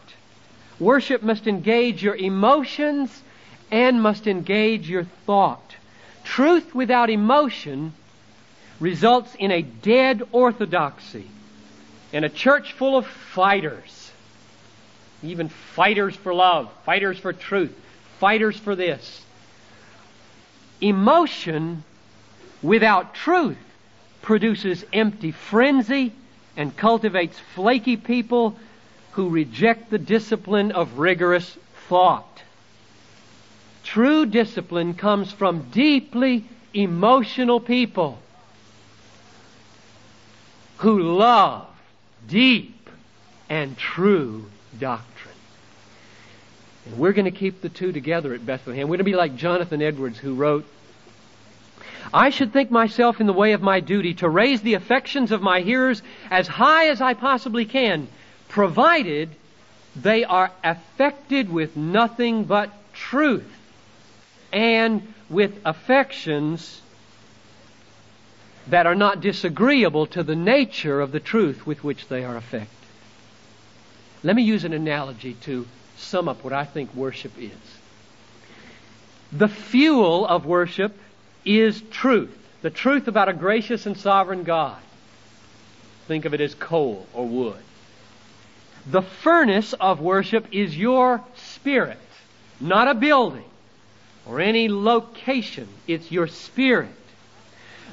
Worship 0.80 1.22
must 1.22 1.46
engage 1.46 2.02
your 2.02 2.16
emotions 2.16 3.22
and 3.70 4.02
must 4.02 4.26
engage 4.26 4.88
your 4.88 5.04
thought. 5.24 5.76
Truth 6.24 6.74
without 6.74 7.10
emotion 7.10 7.92
results 8.80 9.34
in 9.38 9.52
a 9.52 9.62
dead 9.62 10.22
orthodoxy, 10.32 11.30
in 12.12 12.24
a 12.24 12.28
church 12.28 12.72
full 12.72 12.96
of 12.98 13.06
fighters, 13.06 14.10
even 15.22 15.48
fighters 15.48 16.16
for 16.16 16.34
love, 16.34 16.70
fighters 16.84 17.18
for 17.18 17.32
truth, 17.32 17.74
fighters 18.18 18.58
for 18.58 18.74
this. 18.74 19.24
Emotion 20.80 21.84
without 22.62 23.14
truth 23.14 23.56
produces 24.26 24.84
empty 24.92 25.30
frenzy 25.30 26.12
and 26.56 26.76
cultivates 26.76 27.38
flaky 27.54 27.96
people 27.96 28.56
who 29.12 29.28
reject 29.28 29.88
the 29.88 29.98
discipline 29.98 30.72
of 30.72 30.98
rigorous 30.98 31.56
thought. 31.88 32.42
True 33.84 34.26
discipline 34.26 34.94
comes 34.94 35.30
from 35.30 35.70
deeply 35.70 36.44
emotional 36.74 37.60
people 37.60 38.18
who 40.78 41.00
love 41.00 41.68
deep 42.26 42.90
and 43.48 43.78
true 43.78 44.50
doctrine. 44.76 45.34
And 46.84 46.98
we're 46.98 47.12
going 47.12 47.26
to 47.26 47.30
keep 47.30 47.60
the 47.60 47.68
two 47.68 47.92
together 47.92 48.34
at 48.34 48.44
Bethlehem. 48.44 48.88
We're 48.88 48.96
going 48.96 48.98
to 48.98 49.04
be 49.04 49.14
like 49.14 49.36
Jonathan 49.36 49.80
Edwards, 49.80 50.18
who 50.18 50.34
wrote, 50.34 50.66
I 52.12 52.30
should 52.30 52.52
think 52.52 52.70
myself 52.70 53.20
in 53.20 53.26
the 53.26 53.32
way 53.32 53.52
of 53.52 53.62
my 53.62 53.80
duty 53.80 54.14
to 54.14 54.28
raise 54.28 54.62
the 54.62 54.74
affections 54.74 55.32
of 55.32 55.42
my 55.42 55.60
hearers 55.60 56.02
as 56.30 56.46
high 56.46 56.88
as 56.88 57.00
I 57.00 57.14
possibly 57.14 57.64
can, 57.64 58.08
provided 58.48 59.30
they 59.94 60.24
are 60.24 60.50
affected 60.62 61.50
with 61.50 61.76
nothing 61.76 62.44
but 62.44 62.70
truth 62.92 63.50
and 64.52 65.12
with 65.28 65.58
affections 65.64 66.80
that 68.68 68.86
are 68.86 68.94
not 68.94 69.20
disagreeable 69.20 70.06
to 70.06 70.22
the 70.22 70.36
nature 70.36 71.00
of 71.00 71.12
the 71.12 71.20
truth 71.20 71.66
with 71.66 71.84
which 71.84 72.08
they 72.08 72.24
are 72.24 72.36
affected. 72.36 72.68
Let 74.22 74.34
me 74.34 74.42
use 74.42 74.64
an 74.64 74.72
analogy 74.72 75.34
to 75.42 75.66
sum 75.96 76.28
up 76.28 76.42
what 76.42 76.52
I 76.52 76.64
think 76.64 76.94
worship 76.94 77.32
is. 77.38 77.52
The 79.32 79.48
fuel 79.48 80.26
of 80.26 80.46
worship 80.46 80.96
is 81.46 81.80
truth. 81.90 82.36
The 82.62 82.70
truth 82.70 83.08
about 83.08 83.28
a 83.28 83.32
gracious 83.32 83.86
and 83.86 83.96
sovereign 83.96 84.42
God. 84.42 84.78
Think 86.06 86.24
of 86.24 86.34
it 86.34 86.40
as 86.40 86.54
coal 86.54 87.06
or 87.14 87.26
wood. 87.26 87.62
The 88.86 89.02
furnace 89.02 89.72
of 89.72 90.00
worship 90.00 90.46
is 90.52 90.76
your 90.76 91.22
spirit, 91.34 91.98
not 92.60 92.88
a 92.88 92.94
building 92.94 93.44
or 94.26 94.40
any 94.40 94.68
location. 94.68 95.68
It's 95.86 96.10
your 96.12 96.26
spirit. 96.26 96.90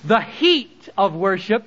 The 0.04 0.22
heat 0.22 0.90
of 0.98 1.16
worship 1.16 1.64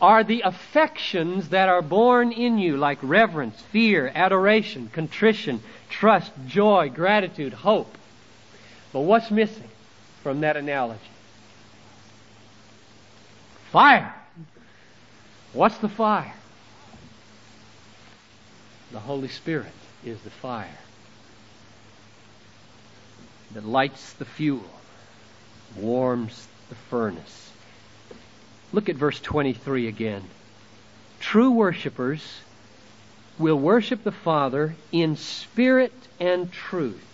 are 0.00 0.22
the 0.22 0.42
affections 0.42 1.48
that 1.48 1.68
are 1.68 1.82
born 1.82 2.32
in 2.32 2.58
you, 2.58 2.76
like 2.76 2.98
reverence, 3.02 3.60
fear, 3.72 4.10
adoration, 4.14 4.90
contrition, 4.92 5.62
trust, 5.88 6.30
joy, 6.46 6.90
gratitude, 6.90 7.52
hope. 7.52 7.96
But 8.92 9.00
what's 9.00 9.30
missing 9.30 9.68
from 10.22 10.40
that 10.40 10.56
analogy? 10.56 11.00
Fire. 13.74 14.14
What's 15.52 15.78
the 15.78 15.88
fire? 15.88 16.32
The 18.92 19.00
Holy 19.00 19.26
Spirit 19.26 19.72
is 20.04 20.20
the 20.20 20.30
fire 20.30 20.78
that 23.52 23.64
lights 23.64 24.12
the 24.12 24.24
fuel, 24.24 24.62
warms 25.76 26.46
the 26.68 26.76
furnace. 26.76 27.50
Look 28.72 28.88
at 28.88 28.94
verse 28.94 29.18
23 29.18 29.88
again. 29.88 30.22
True 31.18 31.50
worshippers 31.50 32.22
will 33.40 33.58
worship 33.58 34.04
the 34.04 34.12
Father 34.12 34.76
in 34.92 35.16
spirit 35.16 35.92
and 36.20 36.52
truth. 36.52 37.04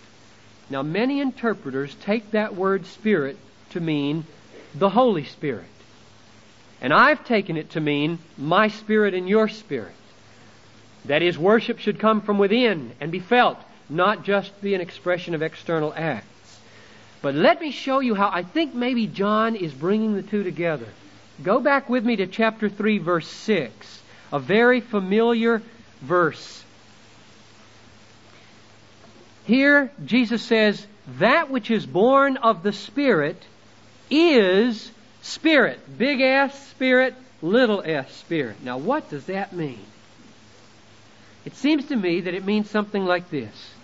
Now, 0.69 0.83
many 0.83 1.21
interpreters 1.21 1.95
take 2.03 2.33
that 2.33 2.55
word 2.55 2.85
spirit 2.85 3.39
to 3.71 3.81
mean 3.81 4.27
the 4.75 4.91
Holy 4.91 5.25
Spirit. 5.25 5.65
And 6.81 6.93
I've 6.93 7.25
taken 7.25 7.57
it 7.57 7.71
to 7.71 7.81
mean 7.81 8.19
my 8.39 8.69
spirit 8.69 9.15
and 9.15 9.29
your 9.29 9.49
spirit. 9.49 9.95
That 11.05 11.23
is, 11.23 11.39
worship 11.39 11.79
should 11.79 11.99
come 11.99 12.21
from 12.21 12.39
within 12.39 12.93
and 13.01 13.11
be 13.11 13.21
felt, 13.21 13.59
not 13.89 14.25
just 14.25 14.61
be 14.61 14.75
an 14.75 14.81
expression 14.81 15.35
of 15.35 15.43
external 15.43 15.93
acts. 15.95 16.27
But 17.23 17.35
let 17.35 17.61
me 17.61 17.71
show 17.71 18.01
you 18.01 18.15
how 18.15 18.31
I 18.33 18.43
think 18.43 18.75
maybe 18.75 19.07
John 19.07 19.57
is 19.57 19.73
bringing 19.73 20.15
the 20.15 20.23
two 20.23 20.43
together. 20.43 20.87
Go 21.43 21.61
back 21.61 21.89
with 21.89 22.05
me 22.05 22.17
to 22.17 22.27
chapter 22.27 22.69
3, 22.69 22.99
verse 22.99 23.29
6, 23.29 24.03
a 24.33 24.39
very 24.39 24.81
familiar 24.81 25.63
verse. 26.01 26.65
Here, 29.45 29.91
Jesus 30.05 30.43
says, 30.43 30.87
That 31.19 31.51
which 31.51 31.71
is 31.71 31.85
born 31.85 32.37
of 32.37 32.63
the 32.63 32.73
Spirit 32.73 33.43
is 34.11 34.91
Spirit. 35.23 35.99
Big 35.99 36.21
S, 36.21 36.69
Spirit, 36.71 37.15
little 37.43 37.83
s, 37.85 38.13
Spirit. 38.17 38.57
Now, 38.63 38.79
what 38.79 39.11
does 39.11 39.27
that 39.27 39.53
mean? 39.53 39.81
It 41.45 41.55
seems 41.57 41.87
to 41.87 41.97
me 41.97 42.21
that 42.23 42.35
it 42.35 42.45
means 42.45 42.69
something 42.71 43.05
like 43.05 43.31
this. 43.31 43.75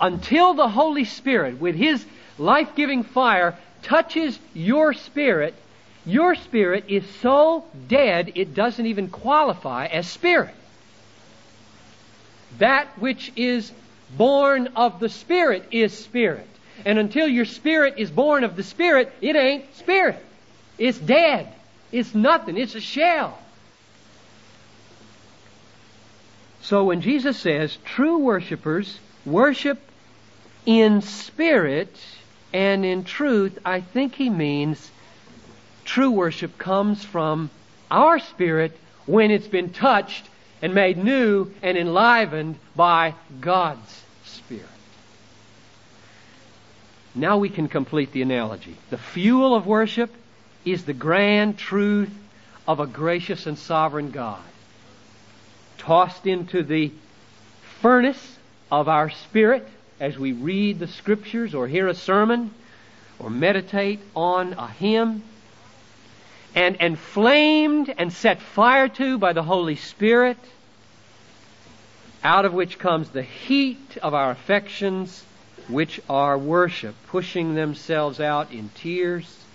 Until 0.00 0.54
the 0.54 0.68
Holy 0.68 1.04
Spirit, 1.04 1.58
with 1.58 1.74
His 1.74 2.04
life 2.38 2.74
giving 2.74 3.02
fire, 3.02 3.56
touches 3.82 4.38
your 4.52 4.92
spirit, 4.92 5.54
your 6.04 6.34
spirit 6.34 6.84
is 6.88 7.04
so 7.22 7.64
dead 7.88 8.32
it 8.34 8.54
doesn't 8.54 8.86
even 8.86 9.08
qualify 9.08 9.86
as 9.86 10.06
spirit. 10.06 10.54
That 12.58 12.86
which 12.98 13.32
is 13.36 13.72
born 14.16 14.68
of 14.76 15.00
the 15.00 15.08
Spirit 15.08 15.68
is 15.70 15.96
spirit. 15.96 16.48
And 16.84 16.98
until 16.98 17.26
your 17.26 17.44
spirit 17.44 17.94
is 17.96 18.10
born 18.10 18.44
of 18.44 18.54
the 18.54 18.62
Spirit, 18.62 19.12
it 19.20 19.34
ain't 19.34 19.74
spirit. 19.76 20.22
It's 20.78 20.98
dead. 20.98 21.52
It's 21.92 22.14
nothing. 22.14 22.56
It's 22.56 22.74
a 22.74 22.80
shell. 22.80 23.38
So 26.62 26.84
when 26.84 27.00
Jesus 27.00 27.38
says 27.38 27.78
true 27.84 28.18
worshippers 28.18 28.98
worship 29.24 29.78
in 30.64 31.00
spirit 31.00 31.96
and 32.52 32.84
in 32.84 33.04
truth, 33.04 33.58
I 33.64 33.80
think 33.80 34.14
he 34.14 34.28
means 34.30 34.90
true 35.84 36.10
worship 36.10 36.58
comes 36.58 37.04
from 37.04 37.50
our 37.90 38.18
spirit 38.18 38.76
when 39.06 39.30
it's 39.30 39.46
been 39.46 39.70
touched 39.70 40.28
and 40.60 40.74
made 40.74 40.98
new 40.98 41.52
and 41.62 41.78
enlivened 41.78 42.58
by 42.74 43.14
God's 43.40 44.02
Spirit. 44.24 44.64
Now 47.14 47.38
we 47.38 47.48
can 47.48 47.68
complete 47.68 48.12
the 48.12 48.22
analogy. 48.22 48.76
The 48.90 48.98
fuel 48.98 49.54
of 49.54 49.66
worship 49.66 50.12
is 50.66 50.84
the 50.84 50.92
grand 50.92 51.56
truth 51.56 52.12
of 52.68 52.80
a 52.80 52.86
gracious 52.86 53.46
and 53.46 53.56
sovereign 53.56 54.10
God. 54.10 54.42
Tossed 55.78 56.26
into 56.26 56.62
the 56.64 56.92
furnace 57.80 58.36
of 58.70 58.88
our 58.88 59.08
spirit 59.08 59.66
as 60.00 60.18
we 60.18 60.32
read 60.32 60.80
the 60.80 60.88
scriptures 60.88 61.54
or 61.54 61.68
hear 61.68 61.86
a 61.86 61.94
sermon 61.94 62.52
or 63.18 63.30
meditate 63.30 64.00
on 64.14 64.52
a 64.54 64.68
hymn 64.68 65.22
and 66.54 66.76
inflamed 66.76 67.94
and 67.96 68.12
set 68.12 68.40
fire 68.40 68.88
to 68.88 69.18
by 69.18 69.32
the 69.32 69.42
Holy 69.42 69.76
Spirit, 69.76 70.38
out 72.24 72.44
of 72.44 72.52
which 72.52 72.78
comes 72.78 73.10
the 73.10 73.22
heat 73.22 73.98
of 74.02 74.14
our 74.14 74.30
affections, 74.32 75.24
which 75.68 76.00
are 76.08 76.36
worship, 76.36 76.94
pushing 77.08 77.54
themselves 77.54 78.20
out 78.20 78.52
in 78.52 78.70
tears, 78.74 79.45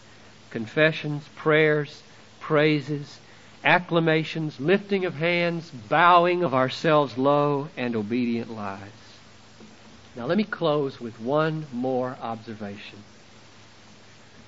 confessions, 0.52 1.24
prayers, 1.36 2.04
praises, 2.40 3.20
acclamations, 3.64 4.60
lifting 4.60 5.06
of 5.06 5.16
hands, 5.16 5.70
bowing 5.90 6.44
of 6.44 6.54
ourselves 6.54 7.18
low, 7.18 7.70
and 7.78 7.96
obedient 7.96 8.52
lives. 8.52 8.92
Now 10.16 10.26
let 10.26 10.38
me 10.38 10.44
close 10.44 11.00
with 11.00 11.20
one 11.20 11.66
more 11.72 12.18
observation. 12.22 13.00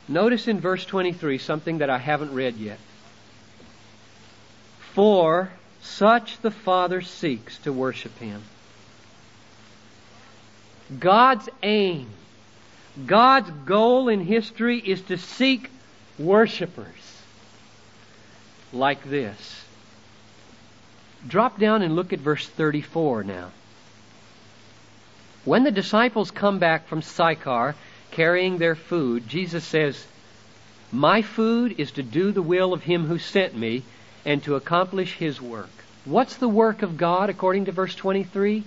Notice 0.07 0.47
in 0.47 0.59
verse 0.59 0.83
23 0.85 1.37
something 1.37 1.77
that 1.77 1.89
I 1.89 1.97
haven't 1.97 2.33
read 2.33 2.57
yet. 2.57 2.79
For 4.93 5.51
such 5.81 6.39
the 6.39 6.51
Father 6.51 7.01
seeks 7.01 7.57
to 7.59 7.71
worship 7.71 8.17
Him. 8.19 8.43
God's 10.99 11.47
aim, 11.61 12.09
God's 13.05 13.49
goal 13.65 14.09
in 14.09 14.21
history 14.21 14.79
is 14.79 15.01
to 15.03 15.17
seek 15.17 15.69
worshipers 16.19 17.21
like 18.71 19.03
this. 19.03 19.63
Drop 21.27 21.59
down 21.59 21.81
and 21.81 21.95
look 21.95 22.11
at 22.13 22.19
verse 22.19 22.47
34 22.47 23.23
now. 23.23 23.51
When 25.45 25.63
the 25.63 25.71
disciples 25.71 26.31
come 26.31 26.59
back 26.59 26.87
from 26.87 27.01
Sychar 27.01 27.75
carrying 28.11 28.57
their 28.57 28.75
food, 28.75 29.27
Jesus 29.27 29.63
says, 29.63 30.05
My 30.91 31.21
food 31.21 31.79
is 31.79 31.91
to 31.93 32.03
do 32.03 32.31
the 32.31 32.41
will 32.41 32.73
of 32.73 32.83
him 32.83 33.07
who 33.07 33.19
sent 33.19 33.55
me 33.55 33.83
and 34.25 34.41
to 34.43 34.55
accomplish 34.55 35.13
his 35.13 35.41
work. 35.41 35.69
What's 36.05 36.35
the 36.35 36.49
work 36.49 36.81
of 36.81 36.97
God 36.97 37.29
according 37.29 37.65
to 37.65 37.71
verse 37.71 37.95
23? 37.95 38.63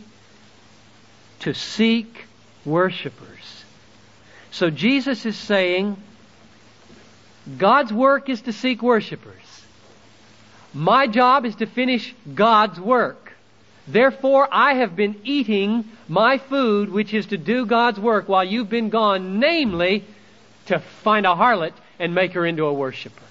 To 1.40 1.54
seek 1.54 2.24
worshipers. 2.64 3.64
So 4.50 4.70
Jesus 4.70 5.26
is 5.26 5.36
saying, 5.36 5.96
God's 7.58 7.92
work 7.92 8.28
is 8.28 8.42
to 8.42 8.52
seek 8.52 8.82
worshipers. 8.82 9.34
My 10.74 11.06
job 11.06 11.46
is 11.46 11.54
to 11.56 11.66
finish 11.66 12.14
God's 12.34 12.78
work. 12.80 13.32
Therefore, 13.88 14.48
I 14.50 14.74
have 14.74 14.96
been 14.96 15.20
eating 15.22 15.84
my 16.08 16.38
food, 16.38 16.90
which 16.90 17.14
is 17.14 17.26
to 17.26 17.38
do 17.38 17.66
God's 17.66 18.00
work 18.00 18.28
while 18.28 18.42
you've 18.42 18.68
been 18.68 18.90
gone, 18.90 19.38
namely, 19.38 20.04
to 20.66 20.80
find 20.80 21.24
a 21.24 21.34
harlot 21.34 21.72
and 21.98 22.14
make 22.14 22.32
her 22.32 22.44
into 22.44 22.66
a 22.66 22.74
worshiper. 22.74 23.22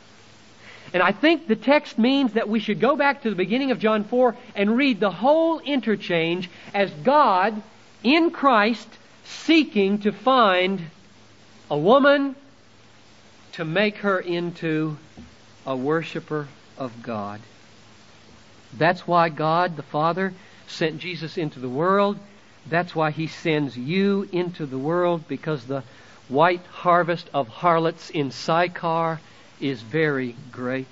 And 0.94 1.04
I 1.04 1.12
think 1.12 1.48
the 1.48 1.58
text 1.58 1.98
means 1.98 2.34
that 2.34 2.48
we 2.48 2.60
should 2.60 2.80
go 2.80 2.96
back 2.96 3.24
to 3.24 3.30
the 3.30 3.36
beginning 3.36 3.72
of 3.72 3.80
John 3.80 4.06
4 4.06 4.36
and 4.56 4.78
read 4.78 5.02
the 5.02 5.12
whole 5.12 5.60
interchange 5.60 6.50
as 6.74 6.90
God 7.04 7.62
in 8.02 8.32
Christ 8.32 8.88
seeking 9.26 10.00
to 10.00 10.14
find 10.14 10.82
a 11.70 11.78
woman 11.78 12.36
to 13.56 13.66
make 13.66 13.98
her 13.98 14.20
into 14.20 14.98
a 15.66 15.76
worshiper 15.76 16.48
of 16.78 17.02
God. 17.02 17.40
That's 18.78 19.08
why 19.08 19.30
God 19.30 19.78
the 19.78 19.84
Father 19.84 20.34
sent 20.68 21.00
Jesus 21.00 21.38
into 21.38 21.60
the 21.60 21.70
world. 21.70 22.20
That's 22.68 22.94
why 22.94 23.12
He 23.12 23.28
sends 23.28 23.78
you 23.78 24.28
into 24.32 24.66
the 24.66 24.78
world 24.78 25.28
because 25.28 25.66
the 25.66 25.84
white 26.28 26.66
harvest 26.66 27.30
of 27.34 27.48
harlots 27.48 28.10
in 28.10 28.32
Sychar 28.32 29.22
is 29.62 29.82
very 29.82 30.36
great. 30.52 30.88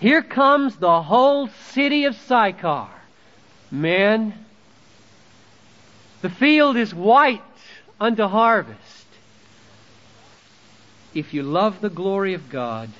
Here 0.00 0.22
comes 0.22 0.76
the 0.76 1.02
whole 1.02 1.48
city 1.72 2.04
of 2.06 2.16
Sychar. 2.16 2.88
Men, 3.70 4.34
the 6.20 6.30
field 6.30 6.76
is 6.76 6.92
white 6.92 7.42
unto 8.00 8.26
harvest. 8.26 9.03
If 11.14 11.32
you 11.32 11.44
love 11.44 11.80
the 11.80 11.90
glory 11.90 12.34
of 12.34 12.50
God, 12.50 12.90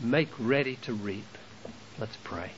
make 0.00 0.28
ready 0.40 0.74
to 0.82 0.92
reap. 0.92 1.38
Let's 1.96 2.16
pray. 2.24 2.50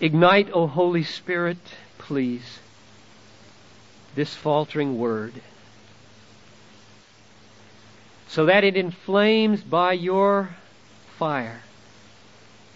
Ignite, 0.00 0.50
O 0.52 0.66
Holy 0.66 1.02
Spirit, 1.02 1.58
please, 1.98 2.60
this 4.14 4.34
faltering 4.34 4.98
word, 4.98 5.34
so 8.28 8.46
that 8.46 8.64
it 8.64 8.74
inflames 8.74 9.60
by 9.60 9.92
your 9.92 10.56
fire 11.18 11.60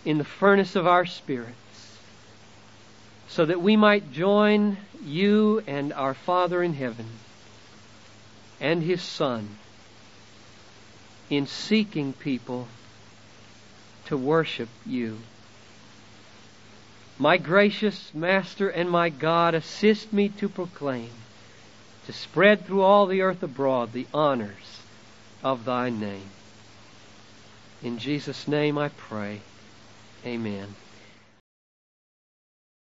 in 0.05 0.18
the 0.18 0.24
furnace 0.24 0.76
of 0.76 0.87
our 0.87 1.07
spirits, 1.07 1.96
so 3.26 3.46
that 3.46 3.62
we 3.62 3.74
might 3.74 4.12
join 4.12 4.76
you 5.02 5.62
and 5.66 5.94
our 5.94 6.12
Father 6.12 6.62
in 6.62 6.74
heaven 6.74 7.07
and 8.62 8.85
his 8.85 9.03
Son 9.03 9.48
in 11.29 11.46
seeking 11.46 12.12
people 12.12 12.68
to 14.07 14.16
worship 14.16 14.68
you. 14.87 15.18
My 17.18 17.37
gracious 17.38 18.14
Master 18.14 18.68
and 18.68 18.88
my 18.88 19.09
God, 19.09 19.55
assist 19.55 20.12
me 20.12 20.29
to 20.29 20.48
proclaim, 20.48 21.11
to 22.07 22.12
spread 22.12 22.64
through 22.64 22.83
all 22.83 23.07
the 23.07 23.20
earth 23.20 23.42
abroad 23.42 23.92
the 23.92 24.07
honors 24.14 24.81
of 25.42 25.64
thy 25.64 25.90
name. 25.90 26.31
In 27.83 27.98
Jesus' 27.98 28.46
name 28.46 28.79
I 28.79 28.90
pray. 28.90 29.40
Amen. 30.25 30.77